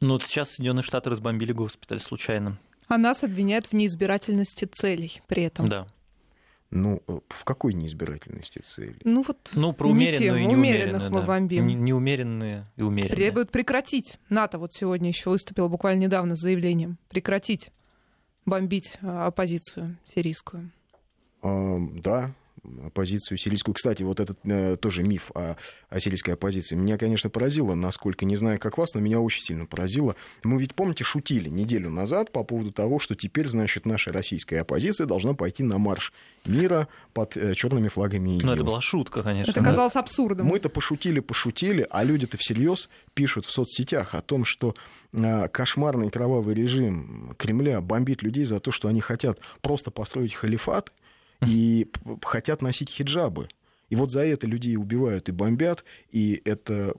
Ну 0.00 0.14
вот 0.14 0.24
сейчас 0.24 0.50
Соединенные 0.50 0.82
Штаты 0.82 1.10
разбомбили 1.10 1.52
госпиталь 1.52 2.00
случайно. 2.00 2.58
А 2.86 2.96
нас 2.96 3.22
обвиняют 3.22 3.66
в 3.66 3.72
неизбирательности 3.74 4.64
целей 4.64 5.20
при 5.26 5.42
этом. 5.42 5.66
Да. 5.66 5.86
Ну, 6.70 7.02
э, 7.06 7.20
в 7.28 7.44
какой 7.44 7.72
неизбирательности 7.74 8.60
цели? 8.60 8.98
Ну, 9.04 9.24
вот 9.26 9.50
ну, 9.54 9.72
про 9.72 9.88
умеренную 9.88 10.46
не 10.46 10.52
и 10.52 10.56
умеренных 10.56 11.10
мы 11.10 11.20
да. 11.20 11.26
бомбим. 11.26 11.66
Не, 11.66 11.74
неумеренные 11.74 12.64
и 12.76 12.82
умеренные. 12.82 13.16
Требуют 13.16 13.50
прекратить. 13.50 14.18
НАТО 14.28 14.58
вот 14.58 14.72
сегодня 14.72 15.08
еще 15.08 15.30
выступило 15.30 15.68
буквально 15.68 16.00
недавно 16.00 16.36
с 16.36 16.40
заявлением. 16.40 16.98
Прекратить 17.08 17.70
бомбить 18.44 18.98
а, 19.02 19.26
оппозицию 19.26 19.96
сирийскую. 20.04 20.70
Да, 21.42 22.34
оппозицию 22.86 23.38
сирийскую. 23.38 23.74
Кстати, 23.74 24.02
вот 24.02 24.20
этот 24.20 24.38
э, 24.44 24.76
тоже 24.76 25.02
миф 25.02 25.30
о, 25.34 25.56
о 25.88 26.00
сирийской 26.00 26.32
оппозиции 26.32 26.74
меня, 26.74 26.98
конечно, 26.98 27.30
поразило, 27.30 27.74
насколько, 27.74 28.24
не 28.24 28.36
знаю, 28.36 28.58
как 28.58 28.78
вас, 28.78 28.94
но 28.94 29.00
меня 29.00 29.20
очень 29.20 29.42
сильно 29.42 29.66
поразило. 29.66 30.16
Мы 30.42 30.60
ведь, 30.60 30.74
помните, 30.74 31.04
шутили 31.04 31.48
неделю 31.48 31.90
назад 31.90 32.32
по 32.32 32.44
поводу 32.44 32.70
того, 32.70 32.98
что 32.98 33.14
теперь, 33.14 33.46
значит, 33.46 33.86
наша 33.86 34.12
российская 34.12 34.60
оппозиция 34.60 35.06
должна 35.06 35.34
пойти 35.34 35.62
на 35.62 35.78
марш 35.78 36.12
мира 36.44 36.88
под 37.12 37.36
э, 37.36 37.54
черными 37.54 37.88
флагами 37.88 38.36
ИГИЛ. 38.36 38.46
Ну, 38.46 38.52
это 38.52 38.64
была 38.64 38.80
шутка, 38.80 39.22
конечно. 39.22 39.50
Это 39.50 39.62
казалось 39.62 39.96
абсурдом. 39.96 40.46
Мы-то 40.46 40.68
пошутили, 40.68 41.20
пошутили, 41.20 41.86
а 41.90 42.04
люди-то 42.04 42.36
всерьез 42.36 42.88
пишут 43.14 43.44
в 43.46 43.50
соцсетях 43.50 44.14
о 44.14 44.22
том, 44.22 44.44
что 44.44 44.74
э, 45.12 45.48
кошмарный 45.48 46.10
кровавый 46.10 46.54
режим 46.54 47.34
Кремля 47.38 47.80
бомбит 47.80 48.22
людей 48.22 48.44
за 48.44 48.60
то, 48.60 48.70
что 48.70 48.88
они 48.88 49.00
хотят 49.00 49.38
просто 49.60 49.90
построить 49.90 50.34
халифат, 50.34 50.92
и 51.46 51.90
хотят 52.22 52.62
носить 52.62 52.90
хиджабы. 52.90 53.48
И 53.90 53.96
вот 53.96 54.10
за 54.10 54.20
это 54.20 54.46
людей 54.46 54.76
убивают 54.76 55.28
и 55.28 55.32
бомбят, 55.32 55.84
и 56.10 56.42
это 56.44 56.94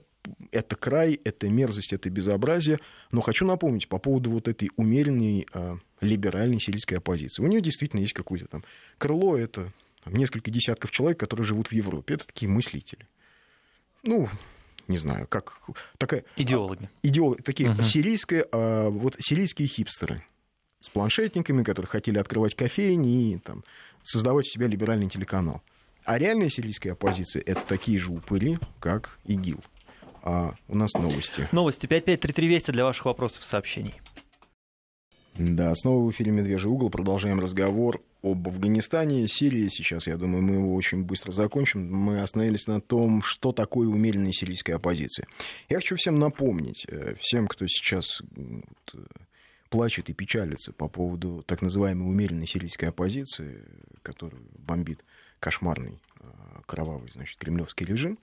это 0.50 0.76
край, 0.76 1.18
это 1.24 1.48
мерзость, 1.48 1.94
это 1.94 2.10
безобразие. 2.10 2.78
Но 3.10 3.20
хочу 3.20 3.46
напомнить 3.46 3.88
по 3.88 3.98
поводу 3.98 4.30
вот 4.30 4.48
этой 4.48 4.70
умеренной 4.76 5.46
э, 5.52 5.76
либеральной 6.02 6.60
сирийской 6.60 6.96
оппозиции. 6.96 7.42
У 7.42 7.46
нее 7.46 7.62
действительно 7.62 8.00
есть 8.00 8.12
какое-то 8.12 8.46
там 8.46 8.64
крыло, 8.98 9.36
это 9.36 9.72
там, 10.04 10.14
несколько 10.14 10.50
десятков 10.50 10.90
человек, 10.90 11.18
которые 11.18 11.46
живут 11.46 11.68
в 11.68 11.72
Европе. 11.72 12.14
Это 12.14 12.26
такие 12.26 12.50
мыслители. 12.50 13.08
Ну, 14.02 14.28
не 14.88 14.98
знаю, 14.98 15.26
как 15.26 15.58
такая... 15.98 16.24
Идеологи. 16.36 16.90
Идеологи, 17.02 17.42
такие 17.42 17.70
угу. 17.70 17.82
сирийские, 17.82 18.46
а, 18.52 18.90
вот 18.90 19.16
сирийские 19.20 19.68
хипстеры 19.68 20.22
с 20.80 20.88
планшетниками, 20.88 21.62
которые 21.62 21.88
хотели 21.88 22.18
открывать 22.18 22.54
кофейни 22.54 23.32
и 23.32 23.38
там, 23.38 23.64
создавать 24.02 24.46
у 24.46 24.50
себя 24.50 24.66
либеральный 24.66 25.08
телеканал. 25.08 25.62
А 26.04 26.18
реальная 26.18 26.48
сирийская 26.48 26.92
оппозиция— 26.92 27.42
это 27.46 27.64
такие 27.66 27.98
же 27.98 28.10
упыри, 28.10 28.58
как 28.80 29.18
ИГИЛ. 29.24 29.60
А 30.22 30.54
у 30.68 30.76
нас 30.76 30.92
новости. 30.94 31.48
Новости 31.52 31.86
553320 31.86 32.72
для 32.72 32.84
ваших 32.84 33.06
вопросов 33.06 33.42
и 33.42 33.44
сообщений. 33.44 33.94
Да, 35.36 35.74
снова 35.74 36.04
в 36.04 36.10
эфире 36.10 36.32
«Медвежий 36.32 36.70
угол». 36.70 36.90
Продолжаем 36.90 37.38
разговор 37.38 38.02
об 38.22 38.48
Афганистане, 38.48 39.26
Сирии. 39.28 39.68
Сейчас, 39.68 40.06
я 40.06 40.16
думаю, 40.16 40.42
мы 40.42 40.56
его 40.56 40.74
очень 40.74 41.04
быстро 41.04 41.32
закончим. 41.32 41.90
Мы 41.90 42.20
остановились 42.20 42.66
на 42.66 42.80
том, 42.80 43.22
что 43.22 43.52
такое 43.52 43.88
умеренная 43.88 44.32
сирийская 44.32 44.76
оппозиция. 44.76 45.26
Я 45.68 45.76
хочу 45.76 45.96
всем 45.96 46.18
напомнить, 46.18 46.84
э, 46.88 47.14
всем, 47.20 47.46
кто 47.46 47.66
сейчас 47.68 48.20
плачет 49.70 50.10
и 50.10 50.12
печалится 50.12 50.72
по 50.72 50.88
поводу 50.88 51.42
так 51.46 51.62
называемой 51.62 52.08
умеренной 52.08 52.46
сирийской 52.46 52.86
оппозиции, 52.86 53.64
которую 54.02 54.42
бомбит 54.58 55.04
кошмарный 55.38 56.02
э, 56.18 56.24
кровавый, 56.66 57.10
значит, 57.12 57.38
кремлевский 57.38 57.86
режим, 57.86 58.18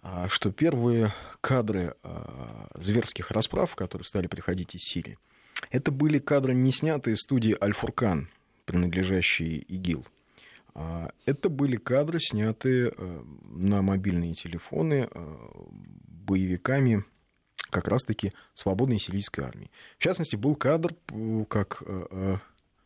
а 0.00 0.28
что 0.28 0.52
первые 0.52 1.12
кадры 1.40 1.96
э, 2.02 2.66
зверских 2.76 3.30
расправ, 3.32 3.74
которые 3.74 4.06
стали 4.06 4.28
приходить 4.28 4.74
из 4.74 4.82
Сирии, 4.82 5.18
это 5.70 5.90
были 5.90 6.20
кадры, 6.20 6.54
не 6.54 6.72
снятые 6.72 7.16
студии 7.16 7.56
Аль-Фуркан, 7.60 8.28
принадлежащие 8.64 9.58
ИГИЛ. 9.58 10.06
А 10.74 11.10
это 11.26 11.48
были 11.48 11.76
кадры, 11.76 12.20
снятые 12.20 12.94
на 13.42 13.82
мобильные 13.82 14.34
телефоны 14.34 15.08
боевиками 16.28 17.04
как 17.70 17.88
раз-таки 17.88 18.32
свободной 18.54 18.98
сирийской 18.98 19.40
армии. 19.42 19.70
В 19.98 20.02
частности, 20.02 20.36
был 20.36 20.54
кадр, 20.54 20.94
как 21.48 21.82
э, 21.86 22.06
э, 22.10 22.36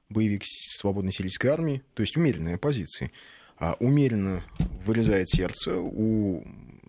боевик 0.09 0.43
свободной 0.45 1.13
сирийской 1.13 1.49
армии, 1.49 1.83
то 1.95 2.03
есть 2.03 2.17
умеренной 2.17 2.55
оппозиции, 2.55 3.13
а 3.59 3.77
умеренно 3.79 4.45
вырезает 4.85 5.29
сердце 5.29 5.77
у 5.79 6.45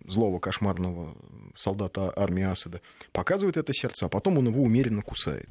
злого 0.06 0.38
кошмарного 0.38 1.16
солдата 1.56 2.12
армии 2.16 2.42
Асада, 2.42 2.80
показывает 3.12 3.56
это 3.56 3.72
сердце, 3.72 4.06
а 4.06 4.08
потом 4.08 4.38
он 4.38 4.48
его 4.48 4.62
умеренно 4.62 5.02
кусает 5.02 5.48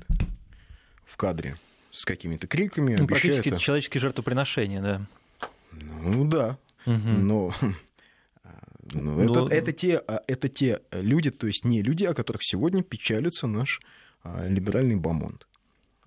в 1.05 1.17
кадре 1.17 1.57
с 1.91 2.05
какими-то 2.05 2.47
криками. 2.47 2.95
Ну, 3.00 3.07
практически 3.07 3.50
это 3.50 3.59
человеческие 3.59 4.01
жертвоприношения, 4.01 4.81
да. 4.81 5.01
Ну 5.71 6.25
да, 6.25 6.57
угу. 6.85 7.09
но 7.09 7.53
Ну, 8.91 9.19
это, 9.19 9.53
это, 9.53 9.71
те, 9.71 9.97
а, 9.97 10.21
это 10.27 10.49
те 10.49 10.81
люди, 10.91 11.31
то 11.31 11.47
есть 11.47 11.63
не 11.63 11.81
люди, 11.81 12.03
о 12.03 12.13
которых 12.13 12.43
сегодня 12.43 12.83
печалится 12.83 13.47
наш 13.47 13.81
а, 14.23 14.47
либеральный 14.47 14.95
бомонд, 14.95 15.47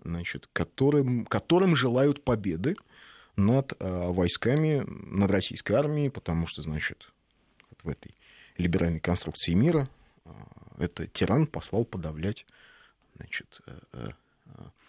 значит, 0.04 0.48
которым, 0.52 1.24
которым 1.26 1.74
желают 1.74 2.22
победы 2.22 2.76
над 3.36 3.72
а, 3.78 4.10
войсками, 4.10 4.84
над 4.86 5.30
российской 5.30 5.72
армией, 5.72 6.10
потому 6.10 6.46
что, 6.46 6.62
значит, 6.62 7.10
вот 7.70 7.78
в 7.82 7.88
этой 7.88 8.14
либеральной 8.58 9.00
конструкции 9.00 9.52
мира 9.52 9.88
это 10.78 11.06
тиран 11.06 11.46
послал 11.46 11.84
подавлять 11.84 12.46
значит, 13.16 13.60
э, 13.66 13.78
э, 13.92 14.10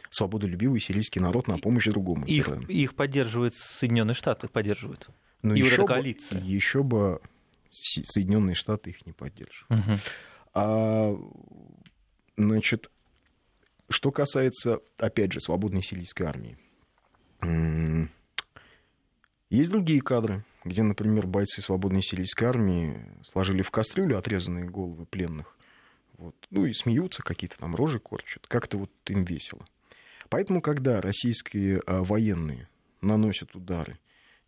свободолюбивый 0.10 0.80
сирийский 0.80 1.20
народ 1.20 1.48
на 1.48 1.58
помощь 1.58 1.86
другому. 1.86 2.26
Их, 2.26 2.50
их 2.70 2.96
поддерживают 2.96 3.54
Соединенные 3.56 4.16
Штаты, 4.16 4.48
поддерживают. 4.48 5.10
Ну, 5.44 5.54
и 5.54 5.60
еще 5.60 5.82
вот 5.82 5.84
эта 5.86 5.94
коалиция. 5.94 6.40
Бы, 6.40 6.46
еще 6.46 6.84
бы 6.84 7.22
Соединенные 7.72 8.56
Штаты 8.56 8.92
их 8.92 9.06
не 9.06 9.14
поддерживают. 9.14 9.70
Угу. 9.70 9.98
А, 10.54 11.16
значит, 12.38 12.90
что 13.90 14.12
касается, 14.12 14.80
опять 14.98 15.32
же, 15.32 15.40
свободной 15.40 15.84
сирийской 15.84 16.24
армии. 16.24 16.58
Есть 19.50 19.72
другие 19.72 20.02
кадры, 20.02 20.44
где, 20.66 20.84
например, 20.84 21.28
бойцы 21.28 21.62
свободной 21.62 22.02
сирийской 22.02 22.46
армии 22.46 23.02
сложили 23.24 23.62
в 23.62 23.72
кастрюлю 23.72 24.18
отрезанные 24.18 24.66
головы 24.66 25.06
пленных. 25.06 25.56
Вот. 26.18 26.36
Ну 26.50 26.66
и 26.66 26.74
смеются, 26.74 27.24
какие-то 27.24 27.58
там 27.58 27.76
рожи 27.76 28.00
корчат. 28.00 28.46
Как-то 28.48 28.78
вот 28.78 28.92
им 29.06 29.22
весело. 29.22 29.66
Поэтому, 30.30 30.62
когда 30.62 31.00
российские 31.00 31.82
а, 31.86 32.04
военные 32.04 32.68
наносят 33.02 33.56
удары 33.56 34.00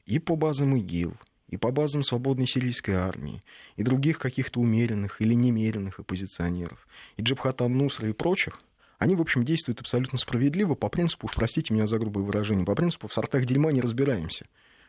и 0.06 0.20
по 0.20 0.36
базам 0.36 0.76
ИГИЛ, 0.76 1.16
и 1.50 1.58
по 1.58 1.72
базам 1.72 2.04
свободной 2.04 2.48
сирийской 2.48 2.92
армии, 2.92 3.42
и 3.76 3.84
других 3.84 4.20
каких-то 4.20 4.60
умеренных 4.60 5.22
или 5.22 5.34
немеренных 5.34 6.00
оппозиционеров, 6.00 6.88
и 7.18 7.22
Джабхата 7.22 7.68
Нусра 7.68 8.10
и 8.10 8.14
прочих, 8.14 8.62
они, 8.98 9.16
в 9.16 9.22
общем, 9.22 9.46
действуют 9.46 9.80
абсолютно 9.80 10.18
справедливо 10.18 10.76
по 10.76 10.90
принципу, 10.90 11.28
уж 11.28 11.34
простите 11.34 11.74
меня 11.74 11.88
за 11.88 11.98
грубое 11.98 12.24
выражение, 12.24 12.66
по 12.66 12.76
принципу 12.76 13.08
в 13.08 13.14
сортах 13.14 13.46
дерьма 13.46 13.72
не 13.72 13.82
разбираемся. 13.82 14.46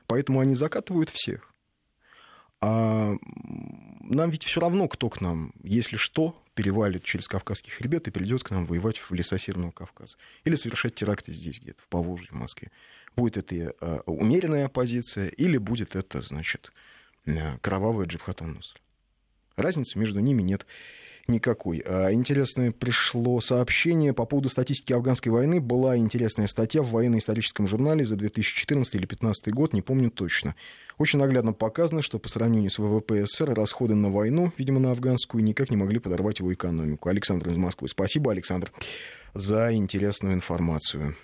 Поэтому 0.07 0.40
они 0.40 0.55
закатывают 0.55 1.11
всех. 1.11 1.55
А 2.61 3.17
нам 4.00 4.31
ведь 4.31 4.45
все 4.45 4.61
равно, 4.61 4.88
кто 4.88 5.09
к 5.09 5.21
нам, 5.21 5.52
если 5.62 5.97
что, 5.97 6.37
перевалит 6.61 7.05
через 7.05 7.26
Кавказский 7.26 7.73
хребет 7.73 8.07
и 8.07 8.11
придет 8.11 8.43
к 8.43 8.50
нам 8.50 8.67
воевать 8.67 8.99
в 8.99 9.11
леса 9.14 9.38
Северного 9.38 9.71
Кавказа. 9.71 10.19
Или 10.45 10.57
совершать 10.57 10.95
теракты 10.95 11.33
здесь 11.33 11.59
где-то, 11.59 11.81
в 11.81 11.88
Поволжье, 11.88 12.29
в 12.29 12.35
Москве. 12.35 12.71
Будет 13.17 13.38
это 13.38 13.75
э, 13.81 14.00
умеренная 14.05 14.67
оппозиция 14.67 15.29
или 15.29 15.57
будет 15.57 15.97
это, 15.97 16.21
значит, 16.21 16.71
э, 17.25 17.57
кровавая 17.62 18.05
джибхатан 18.05 18.61
Разницы 19.57 19.99
между 19.99 20.21
ними 20.21 20.43
нет 20.43 20.67
никакой. 21.27 21.83
А, 21.85 22.12
интересное 22.12 22.71
пришло 22.71 23.41
сообщение 23.41 24.12
по 24.12 24.25
поводу 24.25 24.49
статистики 24.49 24.93
афганской 24.93 25.33
войны. 25.33 25.61
Была 25.61 25.97
интересная 25.97 26.47
статья 26.47 26.83
в 26.83 26.91
военно-историческом 26.91 27.67
журнале 27.67 28.05
за 28.05 28.17
2014 28.17 28.95
или 28.95 29.07
2015 29.07 29.53
год, 29.53 29.73
не 29.73 29.83
помню 29.83 30.11
точно. 30.11 30.55
Очень 30.99 31.19
наглядно 31.19 31.53
показано, 31.53 32.03
что 32.03 32.19
по 32.19 32.29
сравнению 32.29 32.71
с 32.71 32.79
ВВП 32.79 33.25
СССР 33.25 33.55
расходы 33.55 33.95
на 33.95 34.11
войну, 34.11 34.53
видимо, 34.59 34.81
на 34.81 34.91
афганскую, 34.91 35.43
никак 35.43 35.71
не 35.71 35.77
могли 35.77 35.99
подорвать 35.99 36.41
его 36.41 36.53
экономику. 36.53 37.09
Александр 37.09 37.49
из 37.49 37.57
Москвы. 37.57 37.89
Спасибо, 37.89 38.33
Александр, 38.33 38.71
за 39.35 39.73
интересную 39.73 40.35
информацию. 40.35 41.17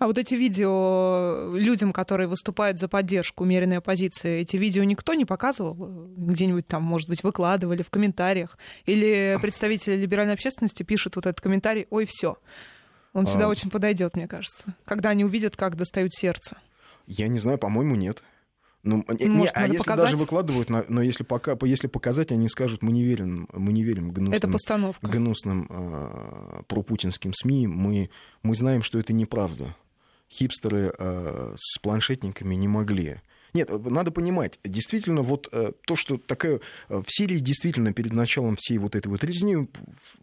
А, 0.00 0.06
вот 0.06 0.16
эти 0.16 0.34
видео 0.34 1.54
людям, 1.54 1.92
которые 1.92 2.26
выступают 2.26 2.78
за 2.78 2.88
поддержку 2.88 3.44
умеренной 3.44 3.76
оппозиции, 3.76 4.40
эти 4.40 4.56
видео 4.56 4.82
никто 4.82 5.12
не 5.12 5.26
показывал? 5.26 5.74
Где-нибудь 6.16 6.66
там, 6.66 6.82
может 6.82 7.06
быть, 7.10 7.22
выкладывали 7.22 7.82
в 7.82 7.90
комментариях? 7.90 8.56
Или 8.86 9.38
представители 9.42 9.96
либеральной 9.96 10.32
общественности 10.32 10.84
пишут 10.84 11.16
вот 11.16 11.26
этот 11.26 11.42
комментарий 11.42 11.86
«Ой, 11.90 12.06
все». 12.08 12.38
Он 13.12 13.26
сюда 13.26 13.44
а... 13.44 13.48
очень 13.48 13.68
подойдет, 13.68 14.16
мне 14.16 14.26
кажется, 14.26 14.74
когда 14.86 15.10
они 15.10 15.22
увидят, 15.22 15.54
как 15.54 15.76
достают 15.76 16.14
сердце. 16.14 16.56
Я 17.06 17.28
не 17.28 17.38
знаю, 17.38 17.58
по-моему, 17.58 17.94
нет. 17.94 18.22
Ну, 18.82 19.04
Может, 19.06 19.20
не, 19.20 19.48
а 19.48 19.66
если 19.66 19.76
показать? 19.76 20.06
даже 20.06 20.16
выкладывают, 20.16 20.70
но 20.70 21.02
если, 21.02 21.24
пока, 21.24 21.58
если 21.60 21.88
показать, 21.88 22.32
они 22.32 22.48
скажут, 22.48 22.80
мы 22.80 22.92
не 22.92 23.04
верим, 23.04 23.46
мы 23.52 23.74
не 23.74 23.82
верим 23.82 24.12
гнусным, 24.12 24.32
это 24.32 24.48
постановка. 24.48 25.06
гнусным 25.06 25.66
э, 25.68 26.62
пропутинским 26.66 27.34
СМИ, 27.34 27.66
мы, 27.66 28.08
мы 28.42 28.54
знаем, 28.54 28.82
что 28.82 28.98
это 28.98 29.12
неправда 29.12 29.76
хипстеры 30.32 30.92
э, 30.96 31.54
с 31.58 31.78
планшетниками 31.78 32.54
не 32.54 32.68
могли. 32.68 33.20
Нет, 33.52 33.68
надо 33.68 34.10
понимать, 34.10 34.58
действительно, 34.64 35.22
вот 35.22 35.48
э, 35.50 35.72
то, 35.84 35.96
что 35.96 36.18
такая 36.18 36.60
э, 36.88 37.02
в 37.04 37.06
Сирии 37.08 37.38
действительно 37.38 37.92
перед 37.92 38.12
началом 38.12 38.56
всей 38.56 38.78
вот 38.78 38.94
этой 38.94 39.08
вот 39.08 39.24
резни 39.24 39.68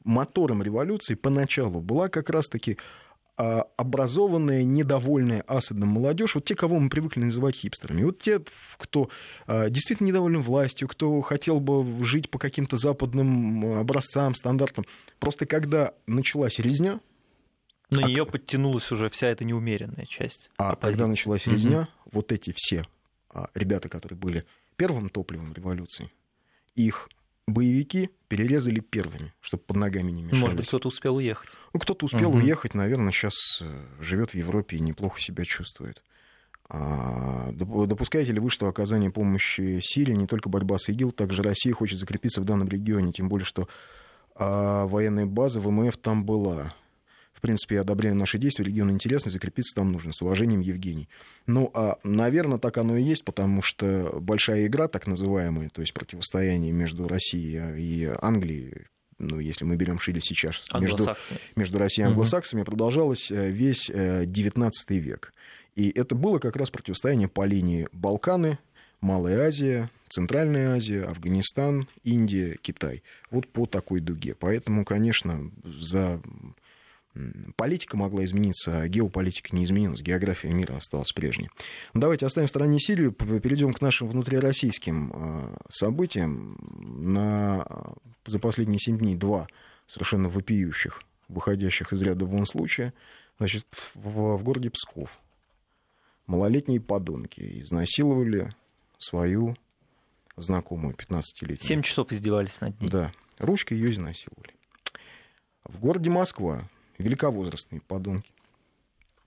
мотором 0.03 0.63
революции 0.63 1.15
поначалу 1.15 1.81
была 1.81 2.07
как 2.07 2.29
раз-таки 2.29 2.77
э, 3.37 3.61
образованная, 3.75 4.63
недовольная 4.63 5.43
Асадом 5.45 5.89
молодежь, 5.89 6.35
вот 6.35 6.45
те, 6.45 6.55
кого 6.55 6.79
мы 6.79 6.89
привыкли 6.89 7.19
называть 7.21 7.55
хипстерами, 7.55 8.03
вот 8.03 8.19
те, 8.19 8.41
кто 8.77 9.09
э, 9.47 9.69
действительно 9.69 10.07
недоволен 10.07 10.41
властью, 10.41 10.87
кто 10.87 11.19
хотел 11.19 11.59
бы 11.59 12.03
жить 12.05 12.29
по 12.29 12.39
каким-то 12.39 12.77
западным 12.77 13.79
образцам, 13.79 14.35
стандартам. 14.35 14.85
Просто 15.19 15.45
когда 15.45 15.93
началась 16.05 16.59
резня, 16.59 17.01
на 17.89 18.05
а 18.05 18.07
нее 18.07 18.25
подтянулась 18.25 18.91
уже 18.91 19.09
вся 19.09 19.27
эта 19.27 19.45
неумеренная 19.45 20.05
часть. 20.05 20.49
А 20.57 20.71
оппозиции. 20.71 20.91
когда 20.91 21.07
началась 21.07 21.47
резня, 21.47 21.81
угу. 21.81 22.11
вот 22.13 22.31
эти 22.31 22.53
все 22.55 22.85
а, 23.29 23.49
ребята, 23.53 23.89
которые 23.89 24.17
были 24.17 24.45
первым 24.75 25.09
топливом 25.09 25.53
революции, 25.53 26.11
их 26.75 27.09
боевики 27.47 28.09
перерезали 28.27 28.79
первыми, 28.81 29.33
чтобы 29.39 29.63
под 29.63 29.77
ногами 29.77 30.11
не 30.11 30.23
мешались. 30.23 30.41
Может 30.41 30.57
быть, 30.57 30.67
кто-то 30.67 30.89
успел 30.89 31.15
уехать. 31.15 31.49
Ну, 31.73 31.79
кто-то 31.79 32.05
успел 32.05 32.29
угу. 32.29 32.39
уехать, 32.39 32.73
наверное, 32.73 33.11
сейчас 33.11 33.33
э, 33.61 33.85
живет 33.99 34.31
в 34.31 34.35
Европе 34.35 34.77
и 34.77 34.81
неплохо 34.81 35.19
себя 35.19 35.45
чувствует. 35.45 36.03
А, 36.69 37.51
допускаете 37.53 38.33
ли 38.33 38.39
вы, 38.41 38.49
что 38.49 38.67
оказание 38.67 39.09
помощи 39.09 39.79
Сирии 39.81 40.13
не 40.13 40.27
только 40.27 40.49
борьба 40.49 40.77
с 40.77 40.89
ИГИЛ, 40.89 41.13
также 41.13 41.41
Россия 41.41 41.73
хочет 41.73 41.97
закрепиться 41.97 42.41
в 42.41 42.45
данном 42.45 42.67
регионе, 42.67 43.13
тем 43.13 43.29
более, 43.29 43.45
что 43.45 43.69
а, 44.35 44.85
военная 44.85 45.25
база 45.25 45.61
ВМФ 45.61 45.95
там 45.97 46.25
была. 46.25 46.73
В 47.37 47.41
принципе, 47.41 47.75
я 47.75 47.81
одобряю 47.81 48.15
наши 48.15 48.39
действия, 48.39 48.65
регион 48.65 48.89
интересный, 48.89 49.31
закрепиться 49.31 49.75
там 49.75 49.91
нужно. 49.91 50.11
С 50.11 50.23
уважением, 50.23 50.59
Евгений. 50.59 51.07
Ну, 51.45 51.69
а, 51.75 51.99
наверное, 52.03 52.57
так 52.57 52.77
оно 52.77 52.97
и 52.97 53.03
есть, 53.03 53.23
потому 53.23 53.61
что 53.61 54.17
большая 54.19 54.65
игра, 54.65 54.87
так 54.87 55.05
называемая, 55.05 55.69
то 55.69 55.81
есть 55.81 55.93
противостояние 55.93 56.71
между 56.71 57.07
Россией 57.07 57.79
и 57.79 58.11
Англией, 58.21 58.87
ну, 59.19 59.39
если 59.39 59.65
мы 59.65 59.75
берем 59.75 59.99
шире 59.99 60.19
сейчас, 60.19 60.63
между, 60.73 61.15
между 61.55 61.77
Россией 61.77 62.07
и 62.07 62.09
англосаксами, 62.09 62.61
угу. 62.61 62.71
продолжалось 62.71 63.29
э, 63.29 63.49
весь 63.49 63.89
XIX 63.89 64.71
э, 64.89 64.95
век. 64.95 65.33
И 65.75 65.91
это 65.91 66.15
было 66.15 66.39
как 66.39 66.55
раз 66.55 66.71
противостояние 66.71 67.27
по 67.27 67.45
линии 67.45 67.87
Балканы, 67.91 68.57
Малая 68.99 69.47
Азия, 69.47 69.91
Центральная 70.09 70.75
Азия, 70.75 71.03
Афганистан, 71.03 71.87
Индия, 72.03 72.57
Китай. 72.61 73.03
Вот 73.29 73.47
по 73.47 73.67
такой 73.67 73.99
дуге. 73.99 74.35
Поэтому, 74.39 74.85
конечно, 74.85 75.51
за 75.63 76.19
Политика 77.55 77.97
могла 77.97 78.25
измениться, 78.25 78.81
а 78.81 78.87
геополитика 78.87 79.55
не 79.55 79.63
изменилась, 79.63 80.01
география 80.01 80.49
мира 80.49 80.77
осталась 80.77 81.11
прежней. 81.11 81.49
Давайте 81.93 82.25
оставим 82.25 82.47
в 82.47 82.49
стороне 82.49 82.79
Сирию, 82.79 83.11
перейдем 83.11 83.73
к 83.73 83.81
нашим 83.81 84.07
внутрироссийским 84.07 85.11
а, 85.13 85.57
событиям. 85.69 86.57
На, 86.79 87.65
за 88.25 88.39
последние 88.39 88.79
семь 88.79 88.97
дней 88.97 89.15
два 89.15 89.47
совершенно 89.87 90.29
вопиющих, 90.29 91.01
выходящих 91.27 91.93
из 91.93 92.01
ряда 92.01 92.25
вон 92.25 92.45
случая. 92.45 92.93
Значит, 93.37 93.65
в, 93.71 94.37
в 94.37 94.43
городе 94.43 94.69
Псков 94.69 95.19
малолетние 96.27 96.79
подонки 96.79 97.61
изнасиловали 97.61 98.51
свою 98.97 99.55
знакомую 100.35 100.93
15-летнюю. 100.93 101.59
Семь 101.59 101.81
часов 101.81 102.11
издевались 102.11 102.61
над 102.61 102.79
ней. 102.79 102.89
Да, 102.89 103.11
ручкой 103.39 103.77
ее 103.77 103.91
изнасиловали. 103.91 104.53
В 105.63 105.79
городе 105.79 106.09
Москва 106.09 106.69
великовозрастные 106.97 107.81
подонки. 107.81 108.29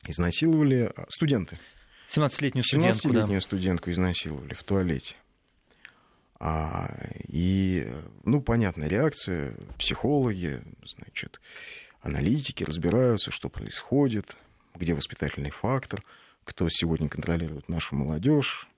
Изнасиловали 0.06 0.92
а, 0.94 1.06
студенты. 1.09 1.59
17-летнюю 2.09 2.64
студентку, 2.64 3.09
17-летнюю 3.09 3.40
да. 3.40 3.44
студентку 3.44 3.90
изнасиловали 3.90 4.54
в 4.54 4.64
туалете. 4.64 5.16
А, 6.38 6.90
и, 7.28 7.87
ну, 8.24 8.40
понятная 8.40 8.88
реакция, 8.88 9.54
психологи, 9.78 10.62
значит, 10.85 11.40
аналитики 12.00 12.64
разбираются, 12.64 13.30
что 13.30 13.50
происходит, 13.50 14.37
где 14.74 14.94
воспитательный 14.94 15.50
фактор, 15.50 16.02
кто 16.44 16.68
сегодня 16.70 17.09
контролирует 17.09 17.68
нашу 17.68 17.94
молодежь. 17.94 18.68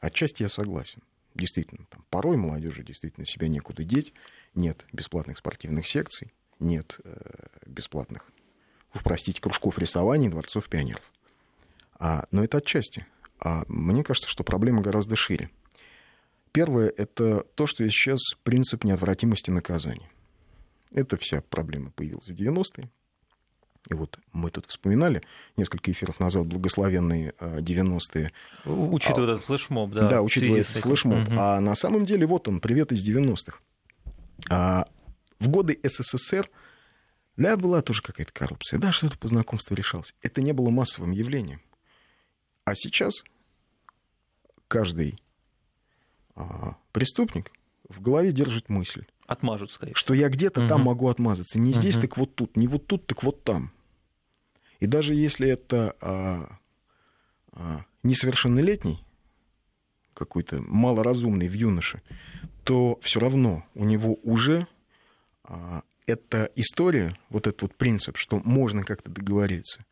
Отчасти 0.00 0.42
я 0.42 0.48
согласен. 0.48 1.02
Действительно, 1.34 1.86
там, 1.90 2.04
порой 2.10 2.36
молодежи 2.36 2.82
действительно 2.82 3.26
себя 3.26 3.48
некуда 3.48 3.84
деть, 3.84 4.12
нет 4.54 4.84
бесплатных 4.92 5.38
спортивных 5.38 5.86
секций, 5.86 6.32
нет 6.62 6.98
э, 7.04 7.12
бесплатных, 7.66 8.24
уж 8.94 9.02
простите, 9.02 9.40
кружков 9.40 9.78
рисования 9.78 10.30
дворцов 10.30 10.68
пионеров. 10.68 11.02
А, 11.98 12.24
но 12.30 12.42
это 12.42 12.58
отчасти. 12.58 13.06
А 13.38 13.64
мне 13.68 14.04
кажется, 14.04 14.28
что 14.28 14.44
проблема 14.44 14.82
гораздо 14.82 15.16
шире. 15.16 15.50
Первое– 16.52 16.92
это 16.96 17.44
то, 17.54 17.66
что 17.66 17.88
сейчас 17.88 18.20
принцип 18.42 18.84
неотвратимости 18.84 19.50
наказания. 19.50 20.10
Это 20.92 21.16
вся 21.16 21.42
проблема 21.42 21.90
появилась 21.90 22.28
в 22.28 22.34
90-е. 22.34 22.90
И 23.90 23.94
вот 23.94 24.18
мы 24.32 24.50
тут 24.50 24.66
вспоминали 24.66 25.22
несколько 25.56 25.90
эфиров 25.90 26.20
назад 26.20 26.46
благословенные 26.46 27.32
90-е. 27.40 28.30
Учитывая 28.64 29.30
а, 29.30 29.32
этот 29.32 29.44
флешмоб, 29.44 29.90
да. 29.90 30.08
Да, 30.08 30.22
учитывая 30.22 30.60
этот 30.60 30.82
флешмоб. 30.82 31.28
Угу. 31.28 31.36
А 31.36 31.60
на 31.60 31.74
самом 31.74 32.04
деле 32.04 32.26
вот 32.26 32.46
он, 32.46 32.60
привет 32.60 32.92
из 32.92 33.06
90-х. 33.08 33.58
А 34.50 34.86
в 35.42 35.48
годы 35.48 35.78
СССР, 35.82 36.48
да, 37.36 37.56
была 37.56 37.82
тоже 37.82 38.02
какая-то 38.02 38.32
коррупция, 38.32 38.78
да, 38.78 38.92
что-то 38.92 39.18
по 39.18 39.28
знакомству 39.28 39.74
решалось. 39.74 40.14
Это 40.22 40.40
не 40.42 40.52
было 40.52 40.70
массовым 40.70 41.10
явлением. 41.10 41.60
А 42.64 42.74
сейчас 42.74 43.24
каждый 44.68 45.18
а, 46.34 46.76
преступник 46.92 47.50
в 47.88 48.00
голове 48.00 48.32
держит 48.32 48.68
мысль. 48.68 49.04
Отмажут, 49.26 49.72
скорее. 49.72 49.94
Что 49.94 50.14
я 50.14 50.28
где-то 50.28 50.60
угу. 50.60 50.68
там 50.68 50.82
могу 50.82 51.08
отмазаться. 51.08 51.58
Не 51.58 51.72
здесь, 51.72 51.96
угу. 51.96 52.02
так 52.02 52.16
вот 52.16 52.34
тут. 52.34 52.56
Не 52.56 52.68
вот 52.68 52.86
тут, 52.86 53.06
так 53.06 53.22
вот 53.22 53.42
там. 53.44 53.72
И 54.78 54.86
даже 54.86 55.14
если 55.14 55.48
это 55.48 55.96
а, 56.00 56.58
а, 57.52 57.84
несовершеннолетний, 58.02 59.04
какой-то 60.14 60.60
малоразумный 60.60 61.48
в 61.48 61.54
юноше, 61.54 62.02
то 62.64 62.98
все 63.00 63.18
равно 63.18 63.64
у 63.74 63.84
него 63.84 64.18
уже 64.22 64.66
эта 66.06 66.50
история, 66.56 67.16
вот 67.30 67.46
этот 67.46 67.62
вот 67.62 67.74
принцип, 67.74 68.16
что 68.16 68.40
можно 68.44 68.82
как-то 68.82 69.08
договориться. 69.10 69.84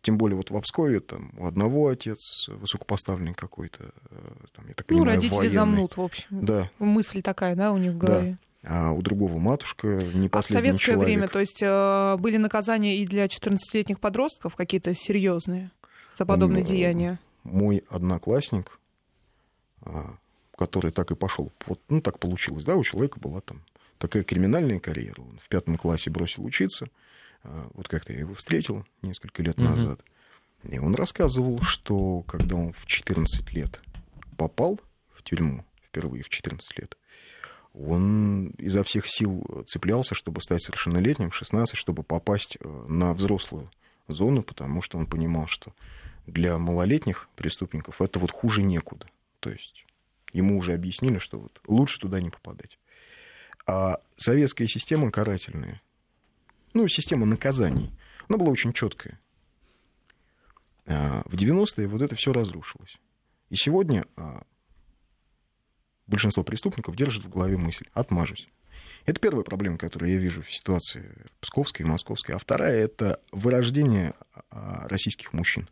Тем 0.00 0.18
более 0.18 0.36
вот 0.36 0.50
в 0.50 0.56
Обскове 0.56 0.98
там 1.00 1.30
у 1.38 1.46
одного 1.46 1.88
отец 1.88 2.48
высокопоставленный 2.48 3.34
какой-то, 3.34 3.92
э, 4.10 4.16
там, 4.52 4.66
я 4.66 4.74
так 4.74 4.86
ну, 4.90 4.96
понимаю, 4.96 5.04
Ну, 5.04 5.14
родители 5.14 5.36
военный. 5.36 5.54
замнут, 5.54 5.96
в 5.96 6.00
общем. 6.00 6.26
Да. 6.44 6.70
Мысль 6.80 7.22
такая, 7.22 7.54
да, 7.54 7.72
у 7.72 7.78
них 7.78 7.92
в 7.92 7.98
голове. 7.98 8.38
Да. 8.62 8.88
А 8.88 8.92
у 8.92 9.00
другого 9.02 9.38
матушка 9.38 9.86
не 9.88 10.28
А 10.32 10.40
в 10.40 10.44
советское 10.44 10.92
человек. 10.94 11.04
время, 11.04 11.28
то 11.28 11.38
есть 11.38 11.62
э, 11.62 12.16
были 12.18 12.36
наказания 12.36 12.96
и 12.98 13.06
для 13.06 13.26
14-летних 13.26 14.00
подростков 14.00 14.56
какие-то 14.56 14.92
серьезные 14.94 15.70
за 16.14 16.26
подобные 16.26 16.62
Он, 16.62 16.66
деяния? 16.66 17.20
Мой 17.44 17.84
одноклассник, 17.88 18.78
который 20.56 20.92
так 20.92 21.10
и 21.10 21.14
пошел, 21.14 21.50
вот, 21.66 21.80
ну 21.88 22.00
так 22.00 22.18
получилось, 22.18 22.64
да, 22.64 22.76
у 22.76 22.84
человека 22.84 23.18
была 23.18 23.40
там 23.40 23.62
такая 23.98 24.24
криминальная 24.24 24.80
карьера. 24.80 25.20
Он 25.20 25.38
в 25.42 25.48
пятом 25.48 25.76
классе 25.76 26.10
бросил 26.10 26.44
учиться, 26.44 26.88
а, 27.44 27.68
вот 27.74 27.88
как-то 27.88 28.12
я 28.12 28.20
его 28.20 28.34
встретил 28.34 28.84
несколько 29.02 29.42
лет 29.42 29.58
назад. 29.58 30.00
И 30.64 30.78
он 30.78 30.94
рассказывал, 30.94 31.60
что 31.62 32.22
когда 32.22 32.56
он 32.56 32.72
в 32.72 32.86
14 32.86 33.52
лет 33.52 33.80
попал 34.36 34.80
в 35.14 35.22
тюрьму, 35.22 35.64
впервые 35.84 36.22
в 36.22 36.28
14 36.28 36.78
лет, 36.78 36.96
он 37.74 38.48
изо 38.58 38.82
всех 38.82 39.06
сил 39.06 39.64
цеплялся, 39.66 40.14
чтобы 40.14 40.42
стать 40.42 40.62
совершеннолетним 40.62 41.30
в 41.30 41.34
16, 41.34 41.76
чтобы 41.76 42.02
попасть 42.02 42.58
э, 42.60 42.84
на 42.88 43.14
взрослую 43.14 43.70
зону, 44.08 44.42
потому 44.42 44.82
что 44.82 44.98
он 44.98 45.06
понимал, 45.06 45.46
что 45.46 45.72
для 46.26 46.58
малолетних 46.58 47.28
преступников 47.34 48.00
это 48.00 48.18
вот 48.18 48.30
хуже 48.30 48.62
некуда. 48.62 49.06
То 49.40 49.50
есть 49.50 49.86
ему 50.32 50.58
уже 50.58 50.74
объяснили, 50.74 51.18
что 51.18 51.38
вот 51.38 51.60
лучше 51.66 51.98
туда 51.98 52.20
не 52.20 52.30
попадать. 52.30 52.78
А 53.66 54.00
советская 54.16 54.66
система 54.66 55.10
карательная, 55.10 55.80
ну, 56.74 56.88
система 56.88 57.26
наказаний, 57.26 57.92
она 58.28 58.38
была 58.38 58.50
очень 58.50 58.72
четкая. 58.72 59.20
А 60.86 61.22
в 61.26 61.34
90-е 61.34 61.86
вот 61.86 62.02
это 62.02 62.14
все 62.16 62.32
разрушилось. 62.32 62.96
И 63.50 63.56
сегодня 63.56 64.04
а, 64.16 64.42
большинство 66.06 66.42
преступников 66.42 66.96
держит 66.96 67.24
в 67.24 67.28
голове 67.28 67.56
мысль 67.56 67.86
«отмажусь». 67.92 68.48
Это 69.04 69.20
первая 69.20 69.44
проблема, 69.44 69.78
которую 69.78 70.12
я 70.12 70.18
вижу 70.18 70.42
в 70.42 70.52
ситуации 70.52 71.26
псковской 71.40 71.84
и 71.84 71.88
московской. 71.88 72.34
А 72.34 72.38
вторая– 72.38 72.76
это 72.84 73.20
вырождение 73.32 74.14
а, 74.50 74.88
российских 74.88 75.32
мужчин. 75.32 75.68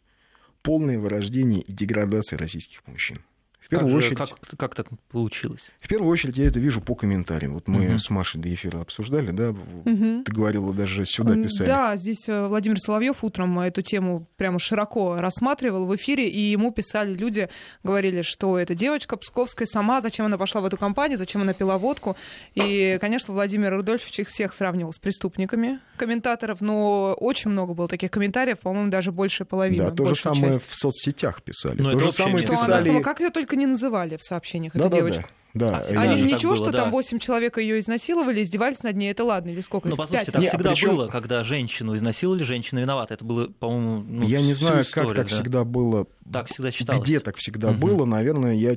Полное 0.62 0.98
вырождение 0.98 1.62
и 1.62 1.72
деградация 1.72 2.38
российских 2.38 2.86
мужчин 2.86 3.22
первую 3.70 3.94
как 3.94 4.02
же, 4.02 4.12
очередь... 4.12 4.18
Как, 4.18 4.58
как 4.58 4.74
так 4.74 4.86
получилось? 5.10 5.70
В 5.80 5.88
первую 5.88 6.10
очередь 6.10 6.36
я 6.36 6.46
это 6.46 6.60
вижу 6.60 6.80
по 6.80 6.94
комментариям. 6.94 7.54
Вот 7.54 7.68
мы 7.68 7.88
угу. 7.88 7.98
с 7.98 8.10
Машей 8.10 8.40
до 8.40 8.52
эфира 8.52 8.80
обсуждали, 8.80 9.30
да? 9.30 9.50
Угу. 9.50 10.24
Ты 10.24 10.32
говорила, 10.32 10.74
даже 10.74 11.04
сюда 11.04 11.34
писали. 11.34 11.68
Да, 11.68 11.96
здесь 11.96 12.28
э, 12.28 12.46
Владимир 12.46 12.78
Соловьев 12.78 13.22
утром 13.22 13.60
эту 13.60 13.82
тему 13.82 14.26
прямо 14.36 14.58
широко 14.58 15.16
рассматривал 15.16 15.86
в 15.86 15.96
эфире, 15.96 16.28
и 16.28 16.40
ему 16.40 16.72
писали 16.72 17.14
люди, 17.14 17.48
говорили, 17.82 18.22
что 18.22 18.58
эта 18.58 18.74
девочка 18.74 19.16
Псковская 19.16 19.66
сама, 19.66 20.00
зачем 20.00 20.26
она 20.26 20.36
пошла 20.36 20.60
в 20.60 20.64
эту 20.64 20.76
компанию, 20.76 21.16
зачем 21.16 21.42
она 21.42 21.52
пила 21.52 21.78
водку. 21.78 22.16
И, 22.54 22.98
конечно, 23.00 23.32
Владимир 23.32 23.74
Рудольфович 23.74 24.20
их 24.20 24.28
всех 24.28 24.52
сравнивал 24.52 24.92
с 24.92 24.98
преступниками, 24.98 25.80
комментаторов, 25.96 26.60
но 26.60 27.14
очень 27.18 27.50
много 27.50 27.74
было 27.74 27.88
таких 27.88 28.10
комментариев, 28.10 28.58
по-моему, 28.58 28.90
даже 28.90 29.12
больше 29.12 29.44
половины. 29.44 29.84
Да, 29.84 29.90
то 29.90 30.06
же 30.06 30.14
самое 30.14 30.52
часть. 30.52 30.68
в 30.68 30.74
соцсетях 30.74 31.42
писали. 31.42 31.80
Но 31.80 31.92
то 31.92 32.00
же 32.00 32.12
самое 32.12 32.46
писали... 32.46 32.88
Она, 32.90 33.00
как 33.00 33.20
ее 33.20 33.30
только 33.30 33.56
не 33.60 33.66
называли 33.66 34.16
в 34.16 34.22
сообщениях, 34.22 34.72
да, 34.74 34.80
эту 34.80 34.90
да, 34.90 34.96
девочку. 34.96 35.22
Да. 35.22 35.28
Да, 35.52 35.78
а, 35.80 36.00
Они 36.02 36.22
ничего, 36.22 36.54
было, 36.54 36.64
что 36.64 36.70
да. 36.70 36.82
там 36.82 36.90
8 36.92 37.18
человек 37.18 37.58
ее 37.58 37.80
изнасиловали, 37.80 38.42
издевались 38.42 38.84
над 38.84 38.96
ней, 38.96 39.10
это 39.10 39.24
ладно, 39.24 39.50
или 39.50 39.60
сколько? 39.60 39.88
Ну, 39.88 39.96
послушайте, 39.96 40.30
так 40.30 40.42
всегда 40.42 40.70
причем... 40.70 40.90
было, 40.90 41.08
когда 41.08 41.42
женщину 41.42 41.96
изнасиловали, 41.96 42.44
женщина 42.44 42.78
виновата. 42.78 43.14
Это 43.14 43.24
было, 43.24 43.48
по-моему, 43.48 44.04
ну, 44.08 44.22
Я 44.22 44.42
не 44.42 44.54
знаю, 44.54 44.82
историю, 44.82 45.08
как 45.08 45.16
так 45.16 45.28
да? 45.28 45.34
всегда 45.34 45.64
было. 45.64 46.06
Так 46.32 46.46
всегда 46.48 46.70
считалось. 46.70 47.02
Где 47.02 47.18
так 47.18 47.36
всегда 47.36 47.70
угу. 47.70 47.78
было, 47.78 48.04
наверное, 48.04 48.54
я 48.54 48.76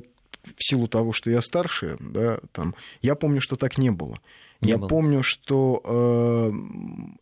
в 0.56 0.64
силу 0.64 0.88
того, 0.88 1.12
что 1.12 1.30
я 1.30 1.40
старше, 1.42 1.96
да, 2.00 2.38
там, 2.52 2.74
я 3.02 3.14
помню, 3.14 3.40
что 3.40 3.56
так 3.56 3.78
не 3.78 3.90
было. 3.90 4.18
Не 4.64 4.72
я 4.72 4.78
было. 4.78 4.88
помню, 4.88 5.22
что 5.22 5.80
э, 5.84 6.52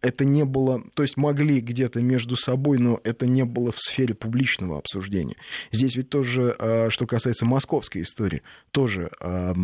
это 0.00 0.24
не 0.24 0.44
было, 0.44 0.82
то 0.94 1.02
есть 1.02 1.16
могли 1.16 1.60
где-то 1.60 2.00
между 2.00 2.36
собой, 2.36 2.78
но 2.78 3.00
это 3.04 3.26
не 3.26 3.44
было 3.44 3.72
в 3.72 3.78
сфере 3.78 4.14
публичного 4.14 4.78
обсуждения. 4.78 5.36
Здесь 5.70 5.96
ведь 5.96 6.10
тоже, 6.10 6.56
э, 6.58 6.90
что 6.90 7.06
касается 7.06 7.44
московской 7.44 8.02
истории, 8.02 8.42
тоже 8.70 9.10
э, 9.20 9.54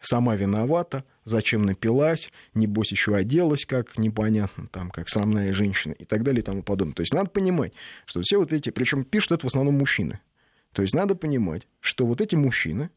сама 0.00 0.36
виновата, 0.36 1.04
зачем 1.24 1.62
напилась, 1.62 2.30
небось 2.54 2.92
еще 2.92 3.16
оделась 3.16 3.66
как 3.66 3.98
непонятно, 3.98 4.68
там, 4.68 4.90
как 4.90 5.08
срамная 5.08 5.52
женщина 5.52 5.92
и 5.92 6.04
так 6.04 6.22
далее 6.22 6.40
и 6.40 6.44
тому 6.44 6.62
подобное. 6.62 6.94
То 6.94 7.02
есть 7.02 7.14
надо 7.14 7.30
понимать, 7.30 7.72
что 8.04 8.20
все 8.22 8.38
вот 8.38 8.52
эти, 8.52 8.70
причем 8.70 9.04
пишут 9.04 9.32
это 9.32 9.46
в 9.46 9.48
основном 9.48 9.74
мужчины. 9.74 10.20
То 10.72 10.82
есть 10.82 10.94
надо 10.94 11.14
понимать, 11.14 11.66
что 11.80 12.06
вот 12.06 12.20
эти 12.20 12.34
мужчины, 12.34 12.90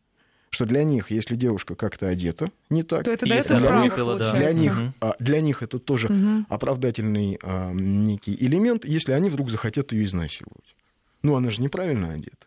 что 0.59 0.65
для 0.65 0.83
них, 0.83 1.09
если 1.09 1.37
девушка 1.37 1.73
как-то 1.73 2.09
одета 2.09 2.51
не 2.69 2.83
так, 2.83 3.05
то 3.05 3.11
это 3.11 3.25
для, 3.25 3.41
право, 3.41 3.81
них, 3.81 3.95
для, 3.95 4.51
них, 4.51 4.77
угу. 4.77 5.13
для 5.17 5.39
них 5.39 5.63
это 5.63 5.79
тоже 5.79 6.09
угу. 6.09 6.45
оправдательный 6.49 7.39
а, 7.41 7.71
некий 7.71 8.35
элемент, 8.35 8.83
если 8.83 9.13
они 9.13 9.29
вдруг 9.29 9.49
захотят 9.49 9.93
ее 9.93 10.03
изнасиловать. 10.03 10.75
Ну, 11.23 11.37
она 11.37 11.49
же 11.49 11.61
неправильно 11.61 12.11
одета. 12.11 12.45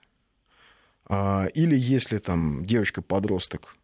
А, 1.07 1.47
или 1.55 1.75
если 1.75 2.19
там 2.19 2.67
девочка-подросток 2.67 3.77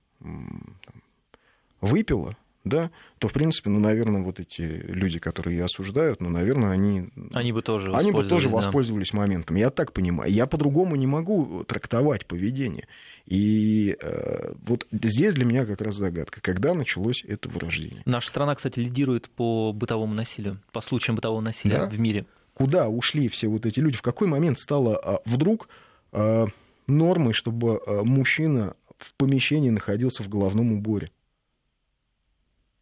выпила, 1.80 2.36
да, 2.64 2.90
то, 3.18 3.28
в 3.28 3.32
принципе, 3.32 3.70
ну, 3.70 3.80
наверное, 3.80 4.22
вот 4.22 4.40
эти 4.40 4.62
люди, 4.62 5.18
которые 5.18 5.58
ее 5.58 5.64
осуждают, 5.64 6.20
ну, 6.20 6.28
наверное, 6.28 6.70
они... 6.70 7.08
Они 7.32 7.52
бы 7.52 7.62
тоже 7.62 7.94
они 7.94 8.12
бы 8.12 8.24
тоже 8.24 8.48
да. 8.48 8.56
воспользовались 8.56 9.12
моментом. 9.12 9.56
Я 9.56 9.70
так 9.70 9.92
понимаю. 9.92 10.30
Я 10.30 10.46
по-другому 10.46 10.96
не 10.96 11.06
могу 11.06 11.64
трактовать 11.64 12.26
поведение. 12.26 12.86
И 13.26 13.96
э, 14.00 14.52
вот 14.66 14.86
здесь 14.90 15.34
для 15.34 15.44
меня 15.44 15.66
как 15.66 15.80
раз 15.80 15.96
загадка, 15.96 16.40
когда 16.40 16.74
началось 16.74 17.24
это 17.26 17.48
вырождение. 17.48 18.02
Наша 18.04 18.28
страна, 18.28 18.54
кстати, 18.54 18.80
лидирует 18.80 19.28
по 19.28 19.72
бытовому 19.72 20.14
насилию, 20.14 20.60
по 20.72 20.80
случаям 20.80 21.16
бытового 21.16 21.40
насилия 21.40 21.78
да? 21.78 21.88
в 21.88 21.98
мире. 21.98 22.26
Куда 22.54 22.88
ушли 22.88 23.28
все 23.28 23.48
вот 23.48 23.66
эти 23.66 23.80
люди? 23.80 23.96
В 23.96 24.02
какой 24.02 24.28
момент 24.28 24.58
стало 24.58 24.96
а, 24.96 25.20
вдруг 25.24 25.68
а, 26.12 26.46
нормой, 26.86 27.32
чтобы 27.32 27.80
а, 27.86 28.02
мужчина 28.02 28.74
в 28.98 29.14
помещении 29.14 29.70
находился 29.70 30.22
в 30.22 30.28
головном 30.28 30.72
уборе? 30.72 31.10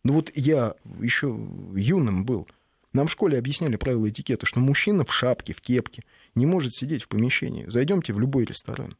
Ну 0.06 0.12
вот 0.12 0.30
я 0.36 0.76
еще 1.00 1.36
юным 1.74 2.24
был. 2.24 2.46
Нам 2.92 3.08
в 3.08 3.10
школе 3.10 3.38
объясняли 3.38 3.74
правила 3.74 4.08
этикета, 4.08 4.46
что 4.46 4.60
мужчина 4.60 5.04
в 5.04 5.12
шапке, 5.12 5.52
в 5.52 5.60
кепке 5.60 6.04
не 6.36 6.46
может 6.46 6.74
сидеть 6.74 7.02
в 7.02 7.08
помещении. 7.08 7.66
Зайдемте 7.66 8.12
в 8.12 8.20
любой 8.20 8.44
ресторан. 8.44 8.96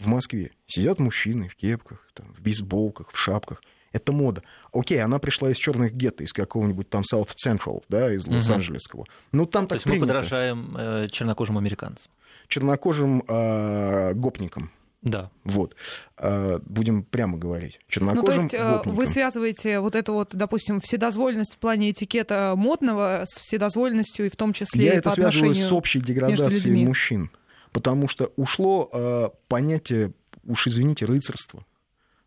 В 0.00 0.08
Москве 0.08 0.50
сидят 0.66 0.98
мужчины 0.98 1.46
в 1.46 1.54
кепках, 1.54 2.10
там, 2.14 2.34
в 2.34 2.40
бейсболках, 2.40 3.12
в 3.12 3.16
шапках. 3.16 3.62
Это 3.92 4.10
мода. 4.10 4.42
Окей, 4.72 5.00
она 5.00 5.20
пришла 5.20 5.52
из 5.52 5.56
черных 5.56 5.92
гетто, 5.94 6.24
из 6.24 6.32
какого-нибудь 6.32 6.90
там 6.90 7.02
South 7.02 7.30
Central, 7.40 7.84
да, 7.88 8.12
из 8.12 8.26
Лос-Анджелесского. 8.26 9.04
Ну, 9.30 9.46
там 9.46 9.66
То 9.66 9.68
так 9.68 9.76
есть 9.76 9.84
принято. 9.84 10.00
мы 10.00 10.06
подражаем 10.08 10.76
э, 10.76 11.08
чернокожим 11.12 11.58
американцам. 11.58 12.10
Чернокожим 12.48 13.22
э, 13.28 14.14
гопникам. 14.14 14.72
Да. 15.02 15.30
Вот. 15.44 15.76
А, 16.16 16.58
будем 16.64 17.02
прямо 17.04 17.38
говорить. 17.38 17.80
Чернокожим 17.88 18.24
ну, 18.24 18.26
то 18.26 18.42
есть 18.42 18.54
э, 18.54 18.70
гопникам. 18.72 18.94
вы 18.94 19.06
связываете 19.06 19.80
вот 19.80 19.94
эту 19.94 20.12
вот, 20.12 20.30
допустим, 20.32 20.80
вседозволенность 20.80 21.54
в 21.54 21.58
плане 21.58 21.92
этикета 21.92 22.54
модного 22.56 23.24
с 23.24 23.40
вседозволенностью 23.40 24.26
и 24.26 24.28
в 24.28 24.36
том 24.36 24.52
числе 24.52 24.86
Я 24.86 24.94
и 24.94 24.96
это 24.96 25.10
по 25.10 25.14
связываю 25.14 25.54
с 25.54 25.72
общей 25.72 26.00
деградацией 26.00 26.84
мужчин. 26.84 27.30
Потому 27.70 28.08
что 28.08 28.32
ушло 28.36 28.88
э, 28.92 29.28
понятие, 29.46 30.12
уж 30.44 30.66
извините, 30.66 31.04
рыцарства, 31.04 31.64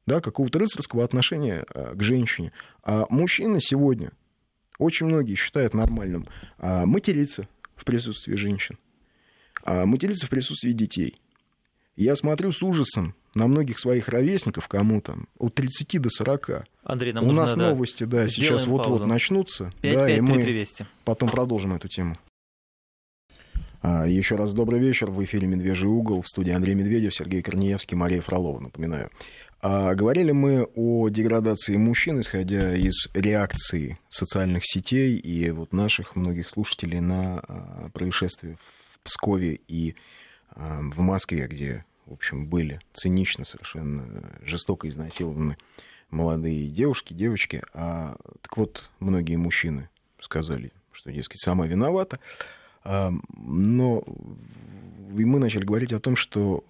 да, 0.05 0.21
какого-то 0.21 0.59
рыцарского 0.59 1.03
отношения 1.03 1.65
э, 1.73 1.93
к 1.95 2.01
женщине. 2.03 2.53
А 2.83 3.05
мужчины 3.09 3.59
сегодня, 3.59 4.11
очень 4.77 5.07
многие 5.07 5.35
считают 5.35 5.73
нормальным, 5.73 6.27
э, 6.59 6.85
материться 6.85 7.47
в 7.75 7.83
присутствии 7.83 8.35
женщин, 8.35 8.77
э, 9.65 9.85
материться 9.85 10.27
в 10.27 10.29
присутствии 10.29 10.71
детей. 10.71 11.19
Я 12.01 12.15
смотрю 12.15 12.51
с 12.51 12.63
ужасом 12.63 13.13
на 13.35 13.45
многих 13.45 13.77
своих 13.77 14.09
ровесников, 14.09 14.67
кому 14.67 15.01
там, 15.01 15.27
от 15.37 15.53
30 15.53 16.01
до 16.01 16.09
40. 16.09 16.65
Андрей, 16.83 17.13
нам 17.13 17.25
У 17.25 17.27
нужно, 17.27 17.41
нас 17.43 17.53
да, 17.53 17.69
новости, 17.69 18.05
да, 18.05 18.27
сейчас 18.27 18.65
вот-вот 18.65 19.05
начнутся. 19.05 19.71
5, 19.81 19.93
да, 19.93 20.07
5, 20.07 20.17
и 20.17 20.21
мы 20.21 20.41
200. 20.41 20.87
потом 21.05 21.29
продолжим 21.29 21.75
эту 21.75 21.87
тему. 21.89 22.17
А, 23.83 24.07
Еще 24.07 24.35
раз 24.35 24.53
добрый 24.53 24.79
вечер. 24.79 25.11
В 25.11 25.23
эфире 25.23 25.47
«Медвежий 25.47 25.87
угол». 25.87 26.23
В 26.23 26.27
студии 26.27 26.51
Андрей 26.51 26.73
Медведев, 26.73 27.13
Сергей 27.13 27.43
Корнеевский, 27.43 27.95
Мария 27.95 28.21
Фролова, 28.21 28.59
напоминаю. 28.59 29.11
А, 29.61 29.93
Говорили 29.93 30.31
мы 30.31 30.63
о 30.75 31.09
деградации 31.09 31.77
мужчин, 31.77 32.19
исходя 32.19 32.75
из 32.75 33.09
реакции 33.13 33.99
социальных 34.09 34.63
сетей 34.65 35.17
и 35.17 35.51
вот 35.51 35.71
наших 35.71 36.15
многих 36.15 36.49
слушателей 36.49 36.99
на 36.99 37.41
а, 37.41 37.89
происшествие 37.93 38.55
в 38.55 38.99
Пскове 39.03 39.59
и 39.67 39.93
а, 40.55 40.81
в 40.81 40.99
Москве, 40.99 41.47
где, 41.47 41.85
в 42.11 42.13
общем, 42.13 42.45
были 42.45 42.81
цинично 42.91 43.45
совершенно 43.45 44.37
жестоко 44.41 44.89
изнасилованы 44.89 45.57
молодые 46.09 46.67
девушки, 46.67 47.13
девочки. 47.13 47.63
А, 47.73 48.17
так 48.41 48.57
вот, 48.57 48.89
многие 48.99 49.37
мужчины 49.37 49.89
сказали, 50.19 50.73
что, 50.91 51.09
дескать, 51.09 51.39
сама 51.39 51.67
виновата. 51.67 52.19
А, 52.83 53.13
Но 53.33 54.03
и 55.17 55.23
мы 55.23 55.39
начали 55.39 55.63
говорить 55.63 55.93
о 55.93 55.99
том, 55.99 56.17
что 56.17 56.65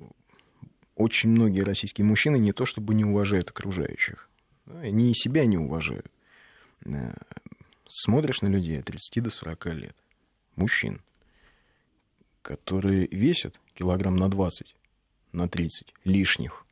очень 0.95 1.29
многие 1.29 1.61
российские 1.61 2.05
мужчины 2.05 2.37
не 2.37 2.53
то 2.53 2.67
чтобы 2.67 2.93
не 2.93 3.03
уважают 3.03 3.49
окружающих, 3.49 4.29
они 4.67 5.09
и 5.09 5.15
себя 5.15 5.45
не 5.45 5.57
уважают. 5.57 6.05
Э, 6.85 7.13
Смотришь 7.87 8.41
на 8.41 8.47
людей 8.47 8.79
от 8.79 8.85
30 8.85 9.23
до 9.23 9.31
40 9.31 9.65
лет, 9.73 9.95
мужчин, 10.55 11.01
которые 12.43 13.07
весят 13.07 13.59
килограмм 13.73 14.15
на 14.15 14.29
20, 14.29 14.75
на 15.31 15.47
30 15.47 15.93
лишних, 16.03 16.65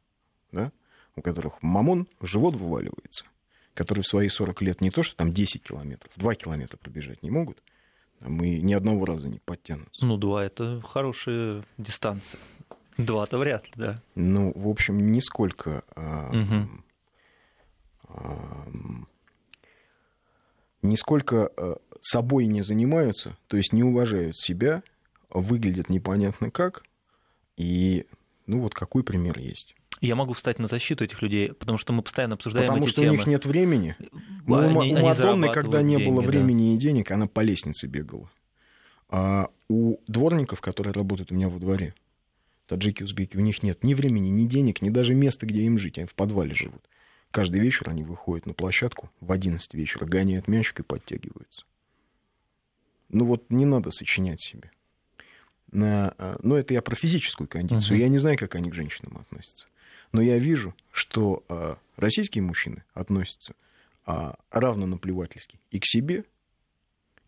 да, 0.51 0.71
у 1.15 1.21
которых 1.21 1.61
мамон 1.61 2.07
в 2.19 2.25
живот 2.25 2.55
вываливается, 2.55 3.25
которые 3.73 4.03
в 4.03 4.07
свои 4.07 4.29
40 4.29 4.61
лет 4.61 4.81
не 4.81 4.91
то, 4.91 5.03
что 5.03 5.15
там 5.15 5.33
10 5.33 5.63
километров, 5.63 6.11
2 6.15 6.35
километра 6.35 6.77
пробежать 6.77 7.23
не 7.23 7.31
могут, 7.31 7.61
там 8.19 8.43
и 8.43 8.61
ни 8.61 8.73
одного 8.73 9.05
раза 9.05 9.29
не 9.29 9.39
подтянутся. 9.39 10.05
Ну, 10.05 10.17
два 10.17 10.43
это 10.43 10.81
хорошая 10.81 11.63
дистанция. 11.77 12.39
Два-то 12.97 13.37
вряд 13.37 13.65
ли, 13.67 13.71
да. 13.75 14.01
Ну, 14.15 14.51
в 14.53 14.67
общем, 14.67 15.11
нисколько 15.13 15.83
а, 15.95 16.29
а, 18.09 18.67
нисколько 20.81 21.49
а, 21.55 21.77
собой 22.01 22.47
не 22.47 22.61
занимаются, 22.61 23.37
то 23.47 23.55
есть 23.55 23.71
не 23.71 23.83
уважают 23.83 24.37
себя, 24.37 24.83
выглядят 25.29 25.89
непонятно 25.89 26.51
как, 26.51 26.83
и 27.55 28.05
ну 28.49 28.59
вот 28.61 28.73
какой 28.73 29.03
пример 29.03 29.37
есть. 29.37 29.75
Я 30.01 30.15
могу 30.15 30.33
встать 30.33 30.57
на 30.57 30.67
защиту 30.67 31.03
этих 31.03 31.21
людей, 31.21 31.53
потому 31.53 31.77
что 31.77 31.93
мы 31.93 32.01
постоянно 32.01 32.33
обсуждаем 32.33 32.67
Потому 32.67 32.83
эти 32.85 32.91
что 32.91 33.01
темы. 33.01 33.13
у 33.13 33.17
них 33.17 33.27
нет 33.27 33.45
времени. 33.45 33.95
Ну, 34.47 34.57
Они- 34.57 34.75
у, 34.75 34.79
они 34.81 34.93
Мадонны, 34.93 35.51
когда 35.53 35.83
не 35.83 35.97
было 35.97 36.05
деньги, 36.05 36.21
да. 36.21 36.27
времени 36.27 36.73
и 36.73 36.77
денег, 36.77 37.11
она 37.11 37.27
по 37.27 37.41
лестнице 37.41 37.85
бегала. 37.85 38.29
А 39.09 39.49
у 39.67 39.97
дворников, 40.07 40.61
которые 40.61 40.93
работают 40.93 41.31
у 41.31 41.35
меня 41.35 41.47
во 41.49 41.59
дворе, 41.59 41.93
таджики, 42.65 43.03
узбеки, 43.03 43.37
у 43.37 43.41
них 43.41 43.61
нет 43.61 43.83
ни 43.83 43.93
времени, 43.93 44.29
ни 44.29 44.47
денег, 44.47 44.81
ни 44.81 44.89
даже 44.89 45.13
места, 45.13 45.45
где 45.45 45.61
им 45.61 45.77
жить. 45.77 45.99
Они 45.99 46.07
в 46.07 46.15
подвале 46.15 46.55
живут. 46.55 46.81
Каждый 47.29 47.59
вечер 47.61 47.87
они 47.89 48.03
выходят 48.03 48.47
на 48.47 48.53
площадку 48.55 49.11
в 49.21 49.31
11 49.31 49.75
вечера, 49.75 50.05
гоняют 50.05 50.47
мячик 50.47 50.79
и 50.79 50.83
подтягиваются. 50.83 51.65
Ну 53.09 53.25
вот 53.25 53.51
не 53.51 53.65
надо 53.65 53.91
сочинять 53.91 54.39
себе. 54.39 54.71
На, 55.71 56.13
а, 56.17 56.37
ну, 56.41 56.55
это 56.55 56.73
я 56.73 56.81
про 56.81 56.95
физическую 56.95 57.47
кондицию. 57.47 57.95
Мгм. 57.95 58.01
Я 58.01 58.07
не 58.09 58.17
знаю, 58.17 58.37
как 58.37 58.55
они 58.55 58.69
к 58.69 58.73
женщинам 58.73 59.17
относятся. 59.17 59.67
Но 60.11 60.21
я 60.21 60.37
вижу, 60.37 60.73
что 60.91 61.43
а, 61.49 61.77
российские 61.97 62.43
мужчины 62.43 62.83
относятся 62.93 63.53
а, 64.05 64.35
равно 64.51 64.85
наплевательски 64.85 65.59
и 65.71 65.79
к 65.79 65.85
себе, 65.85 66.23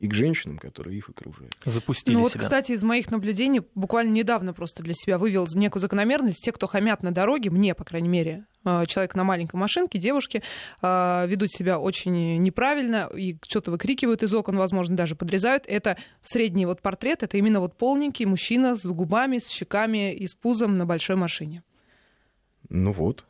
и 0.02 0.08
к 0.08 0.16
женщинам, 0.16 0.58
которые 0.58 0.98
их 0.98 1.10
окружают. 1.10 1.56
Запустили 1.64 2.16
Ну 2.16 2.22
вот, 2.22 2.32
себя. 2.32 2.42
кстати, 2.42 2.72
из 2.72 2.82
моих 2.82 3.12
наблюдений 3.12 3.62
буквально 3.76 4.12
недавно 4.12 4.52
просто 4.52 4.82
для 4.82 4.96
себя 4.96 5.20
вывел 5.20 5.48
некую 5.54 5.80
закономерность. 5.80 6.44
Те, 6.44 6.52
кто 6.52 6.66
хамят 6.66 7.04
на 7.04 7.12
дороге, 7.12 7.52
мне, 7.52 7.76
по 7.76 7.84
крайней 7.84 8.10
мере, 8.10 8.46
э, 8.66 8.86
человек 8.88 9.14
на 9.14 9.24
маленькой 9.24 9.58
машинке, 9.58 10.00
девушки, 10.00 10.42
э, 10.82 11.28
ведут 11.28 11.52
себя 11.52 11.78
очень 11.78 12.42
неправильно 12.42 13.12
и 13.16 13.38
что-то 13.48 13.70
выкрикивают 13.70 14.24
из 14.24 14.34
окон, 14.34 14.58
возможно, 14.58 14.98
даже 14.98 15.16
подрезают. 15.16 15.66
Это 15.68 15.98
средний 16.24 16.66
вот 16.66 16.82
портрет, 16.82 17.22
это 17.22 17.38
именно 17.38 17.60
вот 17.60 17.78
полненький 17.78 18.26
мужчина 18.26 18.76
с 18.76 18.84
губами, 18.84 19.38
с 19.38 19.50
щеками 19.50 20.16
и 20.16 20.26
с 20.26 20.34
пузом 20.34 20.80
на 20.80 20.88
большой 20.88 21.16
машине. 21.16 21.62
Ну 22.70 22.92
вот. 22.92 23.24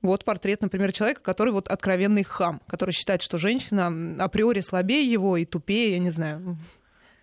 Вот 0.00 0.24
портрет, 0.24 0.60
например, 0.62 0.92
человека, 0.92 1.20
который 1.22 1.52
вот 1.52 1.68
откровенный 1.68 2.22
хам, 2.22 2.60
который 2.68 2.92
считает, 2.92 3.20
что 3.22 3.38
женщина 3.38 4.22
априори 4.22 4.60
слабее 4.60 5.10
его 5.10 5.36
и 5.36 5.44
тупее, 5.44 5.92
я 5.92 5.98
не 5.98 6.10
знаю. 6.10 6.56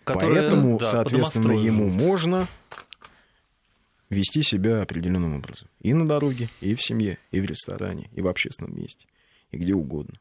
Которые, 0.03 0.41
Поэтому, 0.41 0.77
да, 0.77 0.91
соответственно, 0.91 1.53
ему 1.53 1.87
можно 1.89 2.47
вести 4.09 4.43
себя 4.43 4.81
определенным 4.81 5.35
образом. 5.35 5.67
И 5.79 5.93
на 5.93 6.07
дороге, 6.07 6.49
и 6.61 6.75
в 6.75 6.81
семье, 6.81 7.17
и 7.31 7.39
в 7.39 7.45
ресторане, 7.45 8.09
и 8.13 8.21
в 8.21 8.27
общественном 8.27 8.75
месте, 8.77 9.07
и 9.51 9.57
где 9.57 9.73
угодно. 9.73 10.19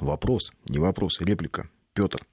Вопрос, 0.00 0.50
не 0.66 0.78
вопрос, 0.78 1.20
реплика. 1.20 1.68
Петр 1.92 2.26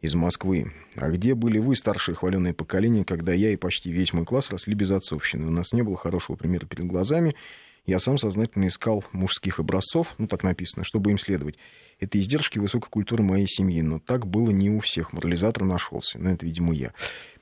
из 0.00 0.14
Москвы. 0.14 0.72
А 0.96 1.08
где 1.08 1.34
были 1.34 1.58
вы, 1.58 1.76
старшее 1.76 2.14
хваленое 2.14 2.52
поколение, 2.52 3.04
когда 3.04 3.32
я 3.32 3.50
и 3.50 3.56
почти 3.56 3.90
весь 3.90 4.12
мой 4.12 4.26
класс 4.26 4.50
росли 4.50 4.74
без 4.74 4.90
отцовщины? 4.90 5.46
У 5.46 5.50
нас 5.50 5.72
не 5.72 5.82
было 5.82 5.96
хорошего 5.96 6.36
примера 6.36 6.66
перед 6.66 6.84
глазами. 6.84 7.34
Я 7.86 7.98
сам 7.98 8.16
сознательно 8.16 8.66
искал 8.68 9.04
мужских 9.12 9.60
образцов, 9.60 10.14
ну 10.16 10.26
так 10.26 10.42
написано, 10.42 10.84
чтобы 10.84 11.10
им 11.10 11.18
следовать. 11.18 11.56
Это 12.00 12.18
издержки 12.18 12.58
высокой 12.58 12.88
культуры 12.88 13.22
моей 13.22 13.46
семьи, 13.46 13.82
но 13.82 13.98
так 13.98 14.26
было 14.26 14.50
не 14.50 14.70
у 14.70 14.80
всех. 14.80 15.12
Морализатор 15.12 15.64
нашелся, 15.64 16.18
ну 16.18 16.30
это, 16.30 16.46
видимо, 16.46 16.72
я. 16.72 16.92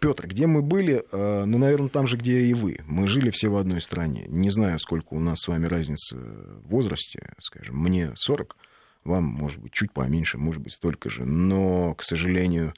Петр, 0.01 0.27
где 0.27 0.47
мы 0.47 0.63
были? 0.63 1.05
Э, 1.13 1.45
Ну, 1.45 1.59
наверное, 1.59 1.89
там 1.89 2.09
же, 2.09 2.17
где 2.17 2.41
и 2.41 2.55
вы. 2.55 2.81
Мы 2.87 3.07
жили 3.07 3.31
все 3.31 3.49
в 3.49 3.57
одной 3.57 3.81
стране. 3.81 4.27
Не 4.29 4.51
знаю, 4.51 4.81
сколько 4.81 5.15
у 5.15 5.21
нас 5.21 5.39
с 5.41 5.49
вами 5.49 5.67
разница 5.67 6.17
в 6.17 6.69
возрасте, 6.69 7.33
скажем, 7.41 7.79
мне 7.79 8.13
40, 8.17 8.57
вам, 9.05 9.25
может 9.25 9.61
быть, 9.61 9.73
чуть 9.73 9.93
поменьше, 9.93 10.39
может 10.39 10.61
быть, 10.61 10.75
столько 10.75 11.09
же. 11.09 11.25
Но, 11.25 11.95
к 11.95 12.03
сожалению, 12.03 12.75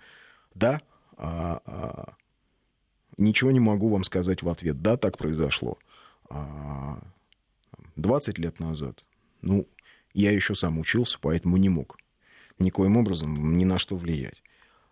да, 0.55 0.81
а, 1.16 1.61
а, 1.64 2.14
ничего 3.16 3.50
не 3.50 3.61
могу 3.61 3.88
вам 3.88 4.05
сказать 4.05 4.42
в 4.42 4.48
ответ. 4.48 4.83
Да, 4.83 4.96
так 4.96 5.16
произошло. 5.18 5.79
А, 6.29 7.00
20 7.96 8.38
лет 8.38 8.61
назад, 8.61 9.04
ну, 9.42 9.68
я 10.12 10.30
еще 10.30 10.54
сам 10.54 10.78
учился, 10.78 11.18
поэтому 11.20 11.57
не 11.57 11.68
мог 11.68 11.98
никоим 12.59 12.96
образом 12.96 13.57
ни 13.57 13.64
на 13.64 13.78
что 13.78 13.96
влиять. 13.96 14.42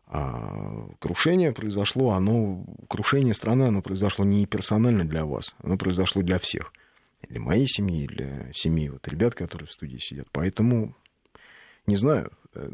А 0.06 0.88
крушение 0.98 1.52
произошло, 1.52 2.10
оно, 2.10 2.66
крушение 2.88 3.34
страны, 3.34 3.64
оно 3.64 3.80
произошло 3.80 4.24
не 4.24 4.46
персонально 4.46 5.06
для 5.06 5.24
вас, 5.24 5.54
оно 5.62 5.78
произошло 5.78 6.22
для 6.22 6.38
всех. 6.38 6.72
Для 7.28 7.40
моей 7.40 7.66
семьи, 7.66 8.06
для 8.06 8.52
семьи 8.52 8.88
вот 8.88 9.06
ребят, 9.08 9.34
которые 9.34 9.68
в 9.68 9.72
студии 9.72 9.98
сидят. 9.98 10.26
Поэтому, 10.32 10.94
не 11.86 11.96
знаю, 11.96 12.32
э, 12.54 12.68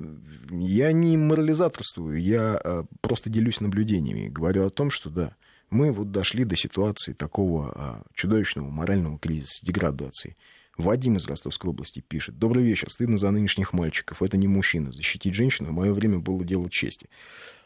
я 0.50 0.90
не 0.90 1.16
морализаторствую, 1.16 2.20
я 2.20 2.60
э, 2.64 2.84
просто 3.02 3.30
делюсь 3.30 3.60
наблюдениями. 3.60 4.28
Говорю 4.28 4.66
о 4.66 4.70
том, 4.70 4.90
что 4.90 5.10
да, 5.10 5.36
мы 5.70 5.92
вот 5.92 6.11
дошли 6.11 6.44
до 6.44 6.57
ситуации 6.57 7.12
такого 7.12 7.72
а, 7.74 8.02
чудовищного 8.14 8.70
морального 8.70 9.18
кризиса, 9.18 9.64
деградации. 9.64 10.37
Вадим 10.76 11.16
из 11.16 11.26
Ростовской 11.26 11.70
области 11.70 12.00
пишет. 12.00 12.38
Добрый 12.38 12.64
вечер. 12.64 12.88
Стыдно 12.88 13.16
за 13.16 13.31
нынешних 13.31 13.72
мальчиков. 13.72 14.22
Это 14.22 14.37
не 14.37 14.46
мужчина. 14.46 14.92
Защитить 14.92 15.35
женщину 15.35 15.70
в 15.70 15.72
мое 15.72 15.92
время 15.92 16.20
было 16.20 16.44
дело 16.44 16.70
чести. 16.70 17.09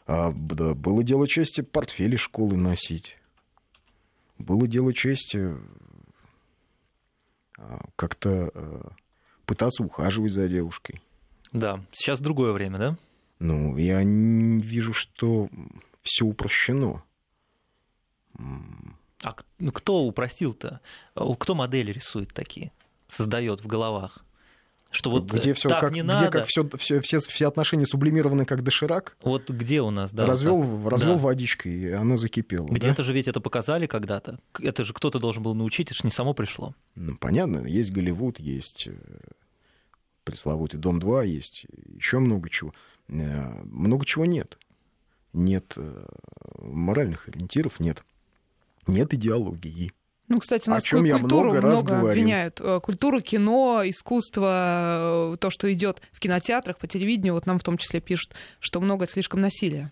А, 0.07 0.33
да, 0.33 0.73
было 0.73 1.03
дело 1.03 1.27
чести 1.27 1.61
портфели 1.61 2.15
школы 2.15 2.57
носить. 2.57 3.17
Было 4.39 4.67
дело 4.67 4.93
чести 4.93 5.55
а, 7.57 7.85
как-то 7.95 8.51
а, 8.53 8.91
пытаться 9.45 9.83
ухаживать 9.83 10.31
за 10.31 10.47
девушкой. 10.47 11.01
Да, 11.51 11.85
сейчас 11.91 12.19
другое 12.19 12.51
время, 12.51 12.77
да? 12.77 12.97
Ну, 13.39 13.77
я 13.77 14.01
вижу, 14.03 14.93
что 14.93 15.49
все 16.01 16.25
упрощено. 16.25 17.03
А 18.37 19.35
ну, 19.59 19.71
кто 19.71 20.03
упростил-то? 20.03 20.81
А, 21.15 21.35
Кто 21.35 21.55
модели 21.55 21.91
рисует 21.91 22.33
такие? 22.33 22.71
Создает 23.07 23.61
в 23.61 23.67
головах? 23.67 24.25
Что 24.91 25.09
вот 25.09 25.31
где 25.31 25.53
все 25.55 25.69
так 25.69 25.79
как, 25.79 25.91
не 25.91 26.01
где 26.01 26.07
надо. 26.07 26.29
как 26.29 26.45
все, 26.45 26.69
все, 26.77 26.99
все, 27.01 27.19
все 27.19 27.47
отношения 27.47 27.85
сублимированы 27.87 28.45
как 28.45 28.63
доширак, 28.63 29.17
Вот 29.23 29.49
где 29.49 29.81
у 29.81 29.89
нас, 29.89 30.11
да. 30.11 30.27
развел, 30.27 30.61
вот 30.61 30.91
развел 30.91 31.15
Да. 31.15 31.21
водичкой, 31.23 31.73
и 31.73 31.89
она 31.91 32.15
закипела. 32.15 32.67
да? 32.67 32.73
Где-то 32.75 33.01
же 33.01 33.11
ведь 33.11 33.27
это 33.27 33.41
показали 33.41 33.87
когда-то. 33.87 34.39
Это 34.59 34.83
же 34.83 34.93
кто-то 34.93 35.17
должен 35.17 35.41
был 35.41 35.55
научить, 35.55 35.87
это 35.87 35.95
же 35.95 36.01
не 36.03 36.11
само 36.11 36.35
пришло. 36.35 36.75
Ну, 36.93 37.17
понятно, 37.17 37.65
есть 37.65 37.91
Голливуд, 37.91 38.39
есть 38.39 38.87
э, 38.87 38.95
пресловутый 40.25 40.79
Дом-2, 40.79 41.27
есть 41.27 41.65
еще 41.95 42.19
много 42.19 42.49
чего. 42.51 42.71
Э, 43.07 43.63
Много 43.63 44.05
чего 44.05 44.25
нет. 44.25 44.59
Нет 45.33 45.73
э, 45.75 46.05
моральных 46.59 47.27
ориентиров, 47.29 47.79
нет. 47.79 48.03
Нет 48.87 49.13
идеологии. 49.13 49.91
Ну, 50.29 50.39
кстати, 50.39 50.69
у 50.69 50.71
О 50.71 50.75
нас 50.75 50.83
чем 50.83 51.03
я 51.03 51.19
культуру 51.19 51.51
много 51.51 51.61
раз 51.61 51.73
много 51.83 51.99
говорил. 51.99 52.21
обвиняют. 52.23 52.59
Э, 52.61 52.79
Культуру, 52.81 53.21
кино, 53.21 53.81
искусство, 53.85 55.33
э, 55.33 55.37
то, 55.37 55.49
что 55.49 55.71
идет 55.71 56.01
в 56.11 56.19
кинотеатрах, 56.19 56.77
по 56.77 56.87
телевидению, 56.87 57.33
вот 57.33 57.45
нам 57.45 57.59
в 57.59 57.63
том 57.63 57.77
числе 57.77 57.99
пишут, 58.01 58.33
что 58.59 58.79
много 58.79 59.07
слишком 59.07 59.41
насилия. 59.41 59.91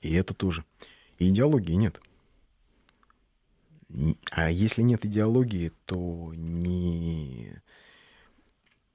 И 0.00 0.14
это 0.14 0.34
тоже. 0.34 0.64
И 1.18 1.28
идеологии 1.28 1.72
нет. 1.74 2.00
А 4.30 4.50
если 4.50 4.82
нет 4.82 5.04
идеологии, 5.04 5.72
то 5.84 6.32
не... 6.34 7.60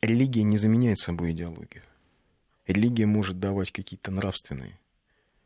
религия 0.01 0.43
не 0.43 0.57
заменяет 0.57 0.99
собой 0.99 1.31
идеологию. 1.31 1.83
Религия 2.67 3.05
может 3.05 3.39
давать 3.39 3.71
какие-то 3.71 4.11
нравственные 4.11 4.79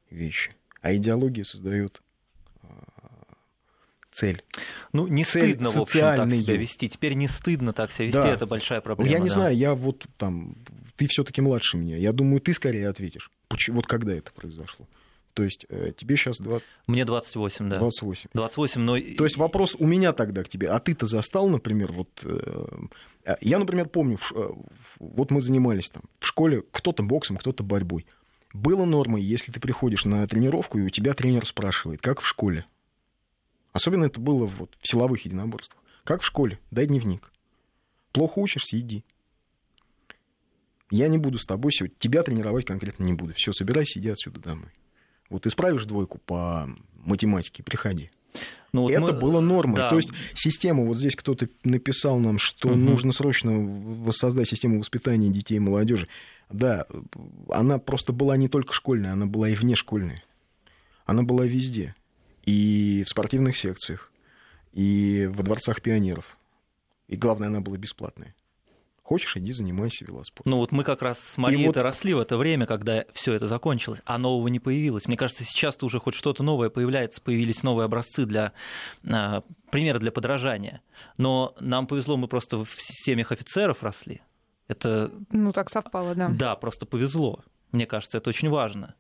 вещи, 0.10 0.56
а 0.82 0.96
идеология 0.96 1.44
создает 1.44 2.02
цель. 4.18 4.44
Ну, 4.94 5.08
не 5.08 5.24
Цель 5.24 5.52
стыдно, 5.52 5.72
в 5.72 5.78
общем, 5.78 6.00
так 6.00 6.32
себя 6.32 6.56
вести. 6.56 6.90
Теперь 6.90 7.14
не 7.14 7.28
стыдно 7.28 7.72
так 7.72 7.92
себя 7.92 8.06
вести, 8.08 8.20
Да. 8.20 8.34
это 8.34 8.46
большая 8.48 8.82
проблема. 8.82 9.12
я 9.12 9.20
не 9.20 9.28
да. 9.30 9.34
знаю, 9.34 9.56
я 9.56 9.76
вот 9.76 10.06
там, 10.18 10.56
ты 10.96 11.08
все-таки 11.08 11.42
младше 11.42 11.78
меня. 11.78 11.98
Я 11.98 12.14
думаю, 12.14 12.42
ты 12.42 12.54
скорее 12.54 12.90
ответишь. 12.90 13.30
Поч- 13.48 13.70
Вот 13.70 13.86
когда 13.86 14.14
это 14.14 14.32
произошло? 14.32 14.88
То 15.34 15.44
есть 15.44 15.68
э, 15.70 15.92
тебе 15.96 16.16
сейчас 16.16 16.40
Мне 16.88 17.06
28, 17.06 17.70
да. 17.70 17.78
28. 17.78 18.32
28, 18.34 18.82
но... 18.82 18.94
То 19.18 19.24
есть 19.24 19.38
вопрос 19.38 19.76
у 19.78 19.86
меня 19.86 20.12
тогда 20.14 20.44
к 20.44 20.50
тебе. 20.50 20.68
А 20.70 20.80
ты-то 20.80 21.06
застал, 21.06 21.48
например, 21.48 21.92
вот... 21.92 22.10
э, 22.24 23.36
Я, 23.42 23.60
например, 23.60 23.88
помню, 23.88 24.18
э, 24.34 24.50
вот 24.98 25.30
мы 25.30 25.42
занимались 25.42 25.90
там 25.92 26.02
в 26.20 26.26
школе, 26.26 26.64
кто-то 26.72 27.04
боксом, 27.04 27.38
кто-то 27.38 27.64
борьбой. 27.64 28.08
Было 28.52 28.86
нормой, 28.86 29.22
если 29.22 29.52
ты 29.52 29.60
приходишь 29.60 30.06
на 30.06 30.26
тренировку, 30.28 30.80
и 30.80 30.82
у 30.82 30.90
тебя 30.90 31.14
тренер 31.14 31.46
спрашивает, 31.46 32.02
как 32.02 32.20
в 32.22 32.28
школе. 32.28 32.66
Особенно 33.78 34.06
это 34.06 34.20
было 34.20 34.48
вот 34.48 34.76
в 34.82 34.88
силовых 34.90 35.24
единоборствах. 35.26 35.80
Как 36.04 36.24
в 36.24 36.26
школе? 36.26 36.58
Дай 36.72 36.88
дневник. 36.88 37.32
Плохо 38.12 38.40
учишься, 38.40 38.76
иди. 38.80 39.04
Я 40.90 41.10
не 41.10 41.20
буду 41.20 41.38
с 41.38 41.46
тобой 41.46 41.72
сегодня. 41.72 41.96
Тебя 42.00 42.24
тренировать 42.24 42.66
конкретно 42.66 43.04
не 43.04 43.14
буду. 43.14 43.36
Все, 43.36 43.54
собирайся, 43.54 44.00
иди 44.00 44.10
отсюда 44.10 44.40
домой. 44.40 44.72
Вот 45.30 45.46
исправишь 45.46 45.86
двойку 45.86 46.18
по 46.18 46.68
математике, 46.96 47.62
приходи. 47.62 48.10
ну, 48.74 48.82
вот 48.82 48.92
Это 48.92 49.02
мы- 49.02 49.14
было 49.14 49.42
нормой. 49.42 49.76
да. 49.76 49.90
То 49.92 49.98
есть 49.98 50.10
система, 50.34 50.84
вот 50.84 50.98
здесь 50.98 51.16
кто-то 51.16 51.48
написал 51.64 52.18
нам, 52.20 52.40
что 52.40 52.70
Мгм. 52.70 52.86
нужно 52.86 53.12
срочно 53.12 53.52
воссоздать 53.54 54.50
систему 54.50 54.80
воспитания 54.80 55.30
детей 55.30 55.56
и 55.58 55.60
молодежи. 55.60 56.08
Да, 56.50 56.88
она 57.50 57.78
просто 57.78 58.12
была 58.12 58.38
не 58.38 58.48
только 58.48 58.74
школьная, 58.74 59.14
она 59.14 59.28
была 59.28 59.50
и 59.50 59.56
внешкольная. 59.56 60.24
Она 61.06 61.22
была 61.22 61.46
везде. 61.46 61.94
И 62.48 63.04
в 63.06 63.10
спортивных 63.10 63.58
секциях, 63.58 64.12
и 64.74 65.30
во 65.32 65.44
дворцах 65.44 65.82
пионеров. 65.82 66.38
И 67.08 67.16
главное, 67.16 67.50
она 67.50 67.60
была 67.62 67.78
бесплатная. 67.78 68.34
Хочешь, 69.04 69.38
иди 69.38 69.52
занимайся 69.54 70.04
велоспортом. 70.04 70.50
Ну 70.52 70.58
вот 70.58 70.72
мы 70.74 70.84
как 70.84 71.02
раз 71.02 71.20
с 71.20 71.38
Марией 71.38 71.66
вот- 71.68 71.78
росли 71.78 72.14
в 72.14 72.20
это 72.20 72.38
время, 72.38 72.66
когда 72.66 73.06
все 73.14 73.34
это 73.34 73.48
закончилось, 73.48 74.02
а 74.06 74.18
нового 74.18 74.48
не 74.50 74.60
появилось. 74.60 75.08
Мне 75.08 75.16
кажется, 75.16 75.44
сейчас-то 75.46 75.86
уже 75.86 76.00
хоть 76.00 76.14
что-то 76.16 76.42
новое 76.44 76.70
появляется, 76.70 77.22
появились 77.22 77.64
новые 77.64 77.86
образцы 77.86 78.26
для 78.26 78.52
а, 79.10 79.44
примеры 79.72 80.00
для 80.00 80.12
подражания. 80.12 80.82
Но 81.18 81.54
нам 81.62 81.88
повезло, 81.88 82.18
мы 82.18 82.28
просто 82.28 82.64
в 82.66 82.76
семьях 82.78 83.32
офицеров 83.32 83.82
росли. 83.84 84.22
Это 84.68 85.12
Ну, 85.32 85.54
так 85.54 85.70
совпало, 85.70 86.14
да. 86.16 86.28
да, 86.30 86.56
просто 86.58 86.86
повезло. 86.86 87.44
Мне 87.72 87.86
кажется, 87.86 88.18
это 88.18 88.30
очень 88.30 88.50
важно. 88.50 88.96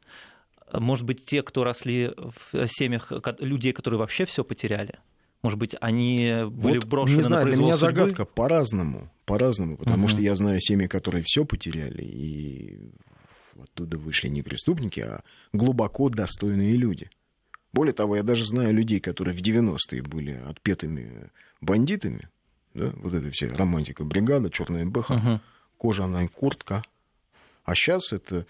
Может 0.71 1.05
быть, 1.05 1.25
те, 1.25 1.43
кто 1.43 1.63
росли 1.63 2.11
в 2.17 2.67
семьях 2.67 3.11
людей, 3.39 3.71
которые 3.73 3.99
вообще 3.99 4.25
все 4.25 4.43
потеряли, 4.43 4.95
может 5.43 5.59
быть, 5.59 5.75
они 5.79 6.33
были 6.49 6.79
Вот, 6.79 6.87
брошены 6.87 7.17
не 7.17 7.21
знаю, 7.23 7.29
на 7.29 7.45
для 7.45 7.45
произвол 7.45 7.67
меня 7.67 7.77
судьбы? 7.77 7.93
загадка 8.01 8.25
по-разному. 8.25 9.09
По-разному. 9.25 9.77
Потому 9.77 9.99
Мгм. 9.99 10.07
что 10.09 10.21
я 10.21 10.35
знаю 10.35 10.59
семьи, 10.59 10.87
которые 10.87 11.23
все 11.25 11.45
потеряли, 11.45 12.01
и 12.03 12.91
оттуда 13.61 13.97
вышли 13.97 14.27
не 14.29 14.41
преступники, 14.41 14.99
а 14.99 15.23
глубоко 15.53 16.09
достойные 16.09 16.75
люди. 16.75 17.09
Более 17.71 17.93
того, 17.93 18.15
я 18.15 18.23
даже 18.23 18.45
знаю 18.45 18.73
людей, 18.73 18.99
которые 18.99 19.35
в 19.37 19.41
90-е 19.41 20.01
были 20.01 20.31
отпетыми 20.31 21.29
бандитами. 21.61 22.29
Да? 22.73 22.91
Вот 22.97 23.13
это 23.13 23.29
все 23.31 23.47
романтика 23.47 24.03
бригада, 24.03 24.49
черная 24.49 24.85
бэха, 24.85 25.13
Мгм. 25.15 25.41
кожаная 25.77 26.27
куртка. 26.27 26.83
А 27.63 27.75
сейчас 27.75 28.11
это 28.13 28.45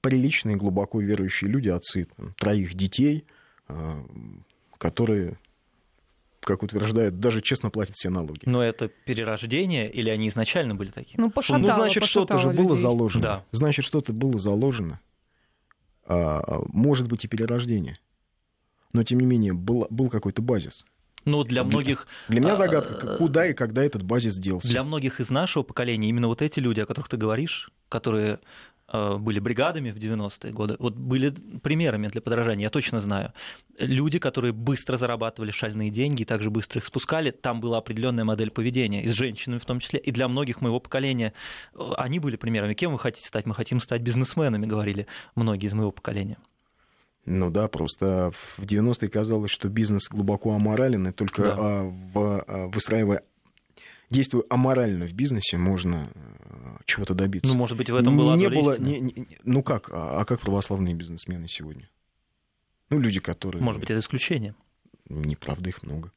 приличные, 0.00 0.56
глубоко 0.56 1.00
верующие 1.00 1.50
люди, 1.50 1.68
отцы 1.68 2.06
там, 2.16 2.34
троих 2.34 2.74
детей, 2.74 3.24
э, 3.68 4.02
которые, 4.78 5.38
как 6.40 6.62
утверждают, 6.62 7.20
даже 7.20 7.42
честно 7.42 7.70
платят 7.70 7.96
все 7.96 8.10
налоги. 8.10 8.40
Но 8.44 8.62
это 8.62 8.88
перерождение 8.88 9.90
или 9.90 10.08
они 10.08 10.28
изначально 10.28 10.74
были 10.74 10.90
такими? 10.90 11.20
Ну, 11.20 11.30
пошатало, 11.30 11.58
ну, 11.58 11.72
значит, 11.72 12.04
что-то 12.04 12.38
же 12.38 12.50
было 12.50 12.76
заложено. 12.76 13.22
Да. 13.22 13.44
Значит, 13.52 13.84
что-то 13.84 14.12
было 14.12 14.38
заложено. 14.38 15.00
А, 16.04 16.42
а, 16.44 16.62
может 16.68 17.08
быть, 17.08 17.24
и 17.24 17.28
перерождение. 17.28 17.98
Но, 18.92 19.04
тем 19.04 19.20
не 19.20 19.26
менее, 19.26 19.52
был, 19.52 19.86
был 19.90 20.08
какой-то 20.10 20.42
базис. 20.42 20.84
Ну, 21.24 21.44
для 21.44 21.64
многих... 21.64 22.06
Для 22.28 22.40
меня 22.40 22.54
а, 22.54 22.56
загадка, 22.56 23.16
куда 23.16 23.46
и 23.46 23.52
когда 23.52 23.84
этот 23.84 24.02
базис 24.02 24.36
делся. 24.36 24.68
Для 24.68 24.82
многих 24.82 25.20
из 25.20 25.30
нашего 25.30 25.62
поколения 25.62 26.08
именно 26.08 26.28
вот 26.28 26.42
эти 26.42 26.58
люди, 26.60 26.80
о 26.80 26.86
которых 26.86 27.08
ты 27.08 27.16
говоришь, 27.16 27.70
которые 27.88 28.34
э, 28.34 28.38
были 28.92 29.38
бригадами 29.38 29.90
в 29.90 29.96
90-е 29.96 30.52
годы, 30.52 30.76
вот 30.78 30.94
были 30.94 31.30
примерами 31.62 32.08
для 32.08 32.20
подражания, 32.20 32.64
я 32.64 32.70
точно 32.70 33.00
знаю. 33.00 33.32
Люди, 33.78 34.18
которые 34.18 34.52
быстро 34.52 34.96
зарабатывали 34.96 35.50
шальные 35.50 35.90
деньги 35.90 36.22
и 36.22 36.24
также 36.24 36.50
быстро 36.50 36.80
их 36.80 36.86
спускали, 36.86 37.30
там 37.30 37.60
была 37.60 37.78
определенная 37.78 38.24
модель 38.24 38.50
поведения, 38.50 39.02
и 39.02 39.08
с 39.08 39.12
женщинами 39.12 39.58
в 39.58 39.64
том 39.64 39.80
числе, 39.80 39.98
и 39.98 40.10
для 40.10 40.28
многих 40.28 40.60
моего 40.60 40.80
поколения 40.80 41.32
э, 41.74 41.90
они 41.96 42.18
были 42.18 42.36
примерами. 42.36 42.74
Кем 42.74 42.92
вы 42.92 42.98
хотите 42.98 43.26
стать? 43.26 43.46
Мы 43.46 43.54
хотим 43.54 43.80
стать 43.80 44.02
бизнесменами, 44.02 44.66
говорили 44.66 45.06
многие 45.34 45.66
из 45.66 45.72
моего 45.72 45.92
поколения. 45.92 46.36
Ну 47.26 47.50
да, 47.50 47.68
просто 47.68 48.32
в 48.56 48.62
90-е 48.64 49.08
казалось, 49.08 49.50
что 49.50 49.68
бизнес 49.68 50.08
глубоко 50.08 50.54
аморален, 50.54 51.08
и 51.08 51.12
только 51.12 51.42
Да. 51.42 51.56
а, 51.58 51.82
в, 51.84 52.44
а, 52.46 52.66
выстраивая, 52.68 53.22
действуя 54.10 54.44
аморально 54.50 55.06
в 55.06 55.12
бизнесе, 55.12 55.56
можно 55.56 56.10
а, 56.14 56.80
чего-то 56.84 57.14
добиться. 57.14 57.50
Ну, 57.52 57.58
может 57.58 57.76
быть, 57.78 57.88
в 57.90 57.94
этом 57.94 58.16
была 58.16 58.36
не, 58.36 58.48
было, 58.48 58.78
не- 58.78 59.00
не- 59.00 59.38
Ну 59.44 59.62
как, 59.62 59.90
а, 59.90 60.20
а 60.20 60.24
как 60.24 60.40
православные 60.40 60.94
бизнесмены 60.94 61.48
сегодня? 61.48 61.88
Ну, 62.90 62.98
люди, 62.98 63.20
которые... 63.20 63.62
Может 63.62 63.80
быть, 63.80 63.90
это 63.90 64.00
исключение. 64.00 64.54
Неправда, 65.08 65.68
их 65.70 65.82
много. 65.84 66.12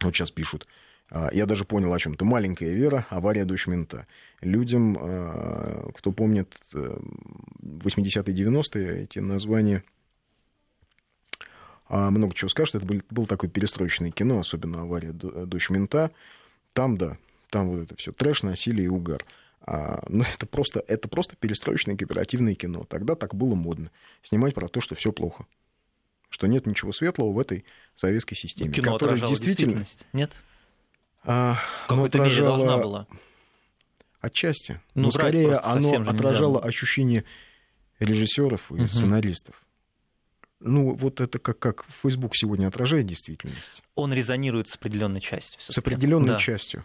Вот 0.00 0.14
сейчас 0.14 0.30
пишут. 0.30 0.66
а, 1.10 1.28
Я 1.32 1.46
даже 1.46 1.64
понял, 1.64 1.92
о 1.92 1.98
чем 1.98 2.14
то 2.16 2.24
Маленькая 2.24 2.72
вера, 2.72 3.06
авария 3.10 3.44
дочь 3.44 3.66
мента. 3.66 4.06
Людям, 4.40 4.96
а, 5.00 5.90
кто 5.94 6.12
помнит 6.12 6.54
э, 6.72 6.96
80-е, 7.62 8.34
90-е, 8.34 9.02
эти 9.04 9.18
названия 9.18 9.82
а, 11.88 12.10
много 12.10 12.34
чего 12.34 12.48
скажут. 12.48 12.76
Это 12.76 12.86
был, 12.86 13.02
был 13.10 13.26
такое 13.26 13.50
перестроечное 13.50 14.10
кино, 14.10 14.38
особенно 14.38 14.82
авария 14.82 15.12
Д- 15.12 15.46
дочь 15.46 15.68
мента. 15.70 16.10
Там, 16.72 16.96
да, 16.96 17.18
там 17.50 17.68
вот 17.68 17.80
это 17.82 17.96
все 17.96 18.12
трэш, 18.12 18.42
насилие 18.42 18.86
и 18.86 18.88
угар. 18.88 19.24
А, 19.64 20.02
ну, 20.08 20.24
это 20.34 20.46
просто, 20.46 20.82
это 20.88 21.08
просто 21.08 21.36
перестроечное 21.36 21.96
кооперативное 21.96 22.54
кино. 22.54 22.84
Тогда 22.84 23.14
так 23.14 23.34
было 23.34 23.54
модно. 23.54 23.90
Снимать 24.22 24.54
про 24.54 24.68
то, 24.68 24.80
что 24.80 24.94
все 24.94 25.12
плохо. 25.12 25.46
Что 26.30 26.46
нет 26.46 26.66
ничего 26.66 26.92
светлого 26.92 27.30
в 27.32 27.38
этой 27.38 27.64
советской 27.94 28.34
системе. 28.36 28.72
Кино 28.72 28.92
которая 28.94 29.16
отражало 29.16 29.34
действительность. 29.36 30.06
Нет? 30.12 30.32
а, 31.24 31.58
В 31.84 31.88
какой-то 31.88 32.18
мере 32.18 32.30
отражало 32.32 32.56
должна 32.58 32.78
была. 32.78 33.06
Отчасти. 34.20 34.80
Ну, 34.94 35.02
Но 35.04 35.10
скорее 35.10 35.56
оно 35.56 35.96
нельзя 35.96 36.10
отражало 36.10 36.60
ощущение 36.60 37.24
режиссеров 37.98 38.70
и 38.70 38.74
Мгм. 38.74 38.88
сценаристов. 38.88 39.61
Ну, 40.64 40.94
вот 40.94 41.20
это 41.20 41.38
как, 41.38 41.58
как 41.58 41.84
Facebook 42.02 42.32
сегодня 42.36 42.68
отражает 42.68 43.06
действительность. 43.06 43.82
Он 43.94 44.12
резонирует 44.12 44.68
с 44.68 44.76
определенной 44.76 45.20
частью. 45.20 45.60
С 45.60 45.76
определенной 45.76 46.28
Да. 46.34 46.38
частью. 46.38 46.84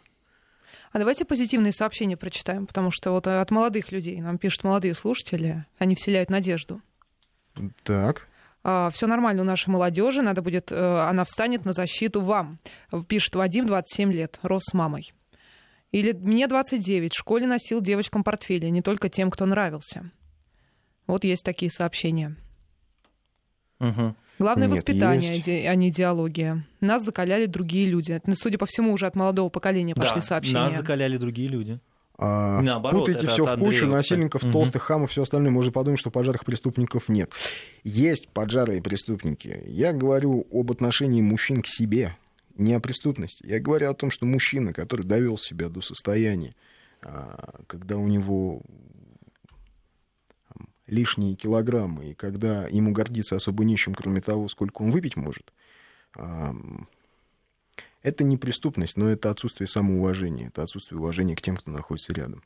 А 0.92 1.00
давайте 1.00 1.26
позитивные 1.26 1.74
сообщения 1.74 2.18
прочитаем, 2.18 2.66
потому 2.66 2.92
что 2.92 3.12
вот 3.12 3.28
от 3.28 3.52
молодых 3.52 3.92
людей 3.92 4.20
нам 4.22 4.38
пишут 4.38 4.64
молодые 4.64 4.96
слушатели, 4.96 5.66
они 5.78 5.96
вселяют 5.96 6.30
надежду. 6.30 6.82
Так. 7.84 8.28
все 8.94 9.08
нормально 9.08 9.44
у 9.44 9.46
нашей 9.46 9.70
молодежи, 9.70 10.22
надо 10.22 10.42
будет, 10.42 10.72
э, 10.72 10.76
она 10.76 11.24
встанет 11.24 11.64
на 11.66 11.72
защиту 11.74 12.22
вам. 12.22 12.60
Пишет 13.08 13.36
Вадим, 13.36 13.66
27 13.66 14.12
лет, 14.12 14.40
рос 14.42 14.64
с 14.70 14.74
мамой. 14.74 15.14
Или 15.92 16.12
мне 16.12 16.48
29, 16.48 17.14
в 17.14 17.18
школе 17.18 17.48
носил 17.48 17.80
девочкам 17.80 18.24
портфели, 18.24 18.68
не 18.68 18.82
только 18.82 19.08
тем, 19.10 19.32
кто 19.32 19.46
нравился. 19.46 20.12
Вот 21.06 21.24
есть 21.24 21.44
такие 21.46 21.72
сообщения. 21.72 22.36
Угу. 23.80 24.16
Главное 24.40 24.68
Нет, 24.68 24.78
воспитание, 24.78 25.36
есть. 25.38 25.48
иде- 25.48 25.68
а 25.68 25.76
не 25.76 25.90
идеология. 25.90 26.64
Нас 26.80 27.04
закаляли 27.04 27.46
другие 27.48 27.88
люди. 27.88 28.22
Судя 28.34 28.58
по 28.58 28.66
всему, 28.68 28.94
уже 28.94 29.08
от 29.08 29.16
молодого 29.16 29.50
поколения 29.50 29.96
пошли 29.96 30.16
Да, 30.16 30.22
сообщения. 30.22 30.60
нас 30.62 30.78
закаляли 30.78 31.18
другие 31.18 31.48
люди. 31.48 31.80
А, 32.20 32.62
Наоборот, 32.62 33.02
путаете 33.02 33.26
это 33.26 33.32
все 33.34 33.44
в 33.46 33.60
кучу, 33.60 33.86
насильников, 33.88 34.42
кстати. 34.42 34.52
толстых 34.54 34.82
хамов, 34.84 35.12
все 35.12 35.22
остальное. 35.24 35.52
Можно 35.52 35.72
подумать, 35.72 36.00
что 36.00 36.10
поджарых 36.10 36.46
преступников 36.46 37.10
нет. 37.10 37.32
Есть 37.84 38.30
поджарые 38.30 38.82
преступники. 38.82 39.62
Я 39.68 39.94
говорю 39.94 40.48
об 40.52 40.72
отношении 40.72 41.22
мужчин 41.22 41.62
к 41.62 41.68
себе, 41.68 42.16
не 42.56 42.74
о 42.74 42.80
преступности. 42.80 43.46
Я 43.46 43.60
говорю 43.60 43.92
о 43.92 43.94
том, 43.94 44.10
что 44.10 44.26
мужчина, 44.26 44.74
который 44.74 45.06
довел 45.06 45.38
себя 45.38 45.70
до 45.70 45.82
состояния, 45.82 46.54
а, 47.04 47.60
когда 47.68 47.98
у 47.98 48.08
него 48.08 48.62
лишние 50.88 51.36
килограммы, 51.36 52.12
и 52.12 52.14
когда 52.14 52.68
ему 52.68 52.92
гордиться 52.92 53.36
особо 53.36 53.64
нечем, 53.64 53.94
кроме 53.94 54.22
того, 54.22 54.48
сколько 54.48 54.82
он 54.82 54.92
выпить 54.92 55.16
может, 55.16 55.54
это 58.04 58.24
не 58.24 58.38
преступность, 58.38 58.98
но 58.98 59.10
это 59.10 59.30
отсутствие 59.30 59.68
самоуважения, 59.68 60.48
это 60.48 60.64
отсутствие 60.64 61.00
уважения 61.00 61.36
к 61.36 61.42
тем, 61.42 61.58
кто 61.58 61.72
находится 61.72 62.14
рядом. 62.14 62.44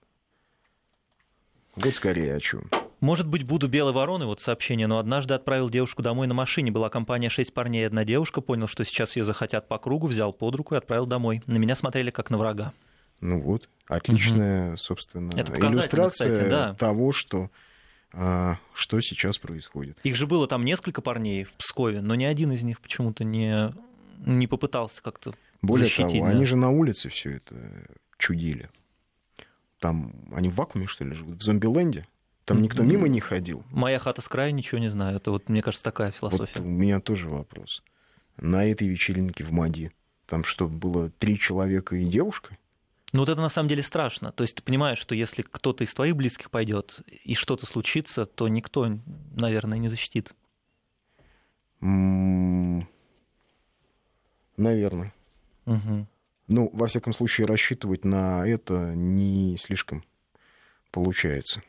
Вот 1.76 1.94
скорее 1.96 2.36
о 2.36 2.40
чем. 2.40 2.70
Может 3.00 3.28
быть, 3.28 3.44
буду 3.44 3.68
белой 3.68 3.94
вороной, 3.94 4.26
вот 4.26 4.42
сообщение, 4.42 4.88
но 4.88 4.98
однажды 4.98 5.34
отправил 5.34 5.70
девушку 5.70 6.04
домой 6.04 6.28
на 6.28 6.34
машине. 6.34 6.70
Была 6.70 6.90
компания 6.90 7.30
шесть 7.30 7.54
парней 7.54 7.84
и 7.84 7.86
одна 7.86 8.04
девушка. 8.04 8.42
Понял, 8.42 8.68
что 8.68 8.84
сейчас 8.84 9.16
ее 9.16 9.24
захотят 9.24 9.68
по 9.68 9.80
кругу, 9.80 10.08
взял 10.08 10.34
под 10.34 10.56
руку 10.56 10.76
и 10.76 10.78
отправил 10.78 11.06
домой. 11.06 11.42
На 11.48 11.58
меня 11.58 11.76
смотрели 11.76 12.12
как 12.12 12.30
на 12.30 12.38
врага. 12.38 12.74
Ну 13.22 13.42
вот, 13.42 13.70
отличная, 13.88 14.76
собственно, 14.76 15.32
Это 15.36 15.54
иллюстрация 15.54 16.32
кстати, 16.32 16.50
да. 16.50 16.74
того, 16.74 17.12
что, 17.12 17.50
что 18.12 19.00
сейчас 19.02 19.38
происходит. 19.38 20.00
Их 20.04 20.16
же 20.16 20.28
было 20.28 20.48
там 20.48 20.64
несколько 20.64 21.02
парней 21.02 21.44
в 21.44 21.54
Пскове, 21.54 22.02
но 22.02 22.16
ни 22.16 22.26
один 22.26 22.52
из 22.52 22.64
них 22.64 22.82
почему-то 22.82 23.24
не, 23.24 23.74
не 24.26 24.48
попытался 24.48 25.02
как-то 25.02 25.34
Более 25.62 25.86
защитить. 25.86 26.20
того, 26.20 26.26
да. 26.26 26.32
они 26.32 26.46
же 26.46 26.56
на 26.56 26.70
улице 26.70 27.10
все 27.10 27.38
это 27.38 27.56
чудили. 28.18 28.70
Там 29.80 30.14
они 30.34 30.50
в 30.50 30.56
вакууме, 30.56 30.88
что 30.88 31.04
ли, 31.06 31.14
живут? 31.14 31.38
В 31.38 31.42
зомбиленде? 31.44 32.06
Там 32.46 32.62
никто 32.62 32.84
мимо 32.84 33.08
не 33.08 33.20
ходил. 33.20 33.64
Моя 33.72 33.98
хата 34.00 34.22
с 34.22 34.28
краю, 34.28 34.54
ничего 34.54 34.80
не 34.80 34.90
знаю. 34.90 35.18
Это 35.18 35.32
вот, 35.32 35.48
мне 35.48 35.62
кажется, 35.62 35.84
такая 35.84 36.08
Вот 36.20 36.34
философия. 36.34 36.60
у 36.60 36.66
меня 36.66 37.00
тоже 37.00 37.30
вопрос. 37.30 37.84
На 38.38 38.66
этой 38.66 38.88
вечеринке 38.88 39.44
в 39.44 39.52
МАДИ 39.52 39.92
там 40.26 40.44
что, 40.44 40.68
было 40.68 41.10
три 41.10 41.38
человека 41.38 41.96
и 41.96 42.06
девушка? 42.06 42.58
Ну 43.12 43.20
вот 43.20 43.30
это 43.30 43.42
на 43.42 43.50
самом 43.50 43.68
деле 43.70 43.84
страшно. 43.84 44.32
То 44.32 44.44
есть 44.44 44.56
ты 44.56 44.64
понимаешь, 44.64 44.98
что 44.98 45.16
если 45.16 45.42
кто-то 45.42 45.84
из 45.84 45.94
твоих 45.94 46.16
близких 46.16 46.50
пойдет 46.50 47.02
и 47.08 47.34
что-то 47.34 47.66
случится, 47.66 48.26
то 48.26 48.48
никто, 48.48 48.88
наверное, 49.36 49.78
не 49.80 49.90
защитит. 49.90 50.34
М, 51.82 52.88
Наверное. 54.58 55.14
Мгм. 55.66 56.08
Ну, 56.48 56.70
во 56.74 56.88
всяком 56.88 57.14
случае, 57.14 57.48
рассчитывать 57.48 58.06
на 58.06 58.46
это 58.46 58.94
не 58.96 59.58
слишком 59.58 60.04
получается. 60.92 61.64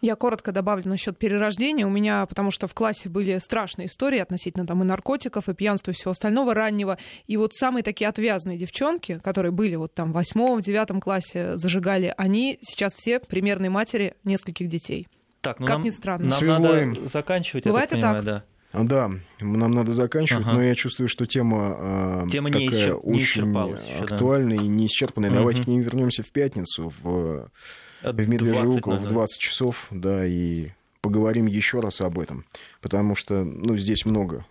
Я 0.00 0.14
коротко 0.14 0.52
добавлю 0.52 0.88
насчет 0.88 1.18
перерождения. 1.18 1.84
У 1.84 1.90
меня, 1.90 2.24
потому 2.26 2.52
что 2.52 2.68
в 2.68 2.74
классе 2.74 3.08
были 3.08 3.36
страшные 3.38 3.86
истории 3.88 4.18
относительно 4.20 4.64
там 4.64 4.80
и 4.82 4.86
наркотиков, 4.86 5.48
и 5.48 5.54
пьянства, 5.54 5.90
и 5.90 5.94
всего 5.94 6.12
остального 6.12 6.54
раннего. 6.54 6.98
И 7.26 7.36
вот 7.36 7.52
самые 7.54 7.82
такие 7.82 8.06
отвязные 8.08 8.56
девчонки, 8.58 9.20
которые 9.24 9.50
были 9.50 9.74
вот 9.74 9.94
там 9.94 10.12
в 10.12 10.14
восьмом, 10.14 10.60
девятом 10.60 11.00
классе, 11.00 11.56
зажигали, 11.58 12.14
они 12.16 12.58
сейчас 12.62 12.94
все 12.94 13.18
примерные 13.18 13.70
матери 13.70 14.14
нескольких 14.22 14.68
детей. 14.68 15.08
Так, 15.40 15.58
ну 15.58 15.66
Как 15.66 15.76
нам, 15.76 15.84
ни 15.84 15.90
странно. 15.90 16.24
нам 16.28 16.38
Свезло 16.38 16.58
надо 16.62 16.80
им. 16.82 17.08
заканчивать, 17.08 17.64
я 17.64 17.70
Бывает 17.72 17.90
так 17.90 17.98
и 17.98 18.02
понимаю, 18.02 18.24
так. 18.24 18.34
да. 18.34 18.44
А, 18.70 18.84
Да, 18.84 19.10
нам 19.40 19.70
надо 19.72 19.92
заканчивать, 19.92 20.44
Ага. 20.46 20.54
но 20.56 20.62
я 20.62 20.74
чувствую, 20.74 21.08
что 21.08 21.26
тема, 21.26 22.24
э, 22.26 22.28
Тема 22.30 22.50
не 22.50 22.66
такая 22.68 22.86
исчерп- 22.88 23.00
не 23.04 23.10
очень 23.14 23.20
исчерпалась 23.24 23.82
ещё, 23.84 24.06
да. 24.06 24.14
актуальная 24.14 24.58
и 24.58 24.66
не 24.68 24.86
исчерпанная. 24.86 25.30
Мгм. 25.30 25.38
Давайте 25.38 25.62
к 25.62 25.66
ней 25.66 25.80
вернемся 25.80 26.22
в 26.22 26.30
пятницу 26.30 26.92
в, 27.02 27.48
В 28.02 28.28
Медвежье 28.28 28.62
20 28.62 28.84
в 28.84 28.88
надо. 28.88 29.08
20 29.08 29.40
часов, 29.40 29.86
да, 29.90 30.26
и 30.26 30.70
поговорим 31.00 31.46
еще 31.46 31.80
раз 31.80 32.00
об 32.00 32.18
этом, 32.18 32.44
потому 32.80 33.14
что, 33.14 33.44
ну, 33.44 33.76
здесь 33.76 34.04
много 34.04 34.44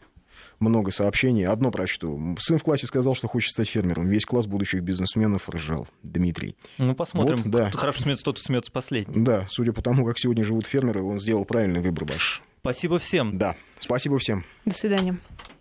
много 0.59 0.91
сообщений. 0.91 1.45
Одно 1.45 1.71
прочту. 1.71 2.35
Сын 2.39 2.57
в 2.57 2.63
классе 2.63 2.87
сказал, 2.87 3.15
что 3.15 3.27
хочет 3.27 3.51
стать 3.51 3.69
фермером. 3.69 4.07
Весь 4.07 4.25
класс 4.25 4.47
будущих 4.47 4.81
бизнесменов 4.81 5.49
ржал. 5.49 5.87
Дмитрий. 6.03 6.55
Ну, 6.77 6.95
посмотрим. 6.95 7.43
Вот, 7.43 7.51
да. 7.51 7.69
Кто 7.69 7.77
хорошо 7.77 8.01
смеется, 8.01 8.25
тот 8.25 8.39
и 8.39 8.41
смеется 8.41 8.71
последний. 8.71 9.23
Да, 9.23 9.45
судя 9.49 9.73
по 9.73 9.81
тому, 9.81 10.05
как 10.05 10.17
сегодня 10.17 10.43
живут 10.43 10.65
фермеры, 10.65 11.03
он 11.03 11.19
сделал 11.19 11.45
правильный 11.45 11.81
выбор 11.81 12.05
ваш. 12.05 12.41
Спасибо 12.61 12.99
всем. 12.99 13.37
Да, 13.37 13.55
спасибо 13.79 14.17
всем. 14.17 14.45
До 14.65 14.73
свидания. 14.73 15.17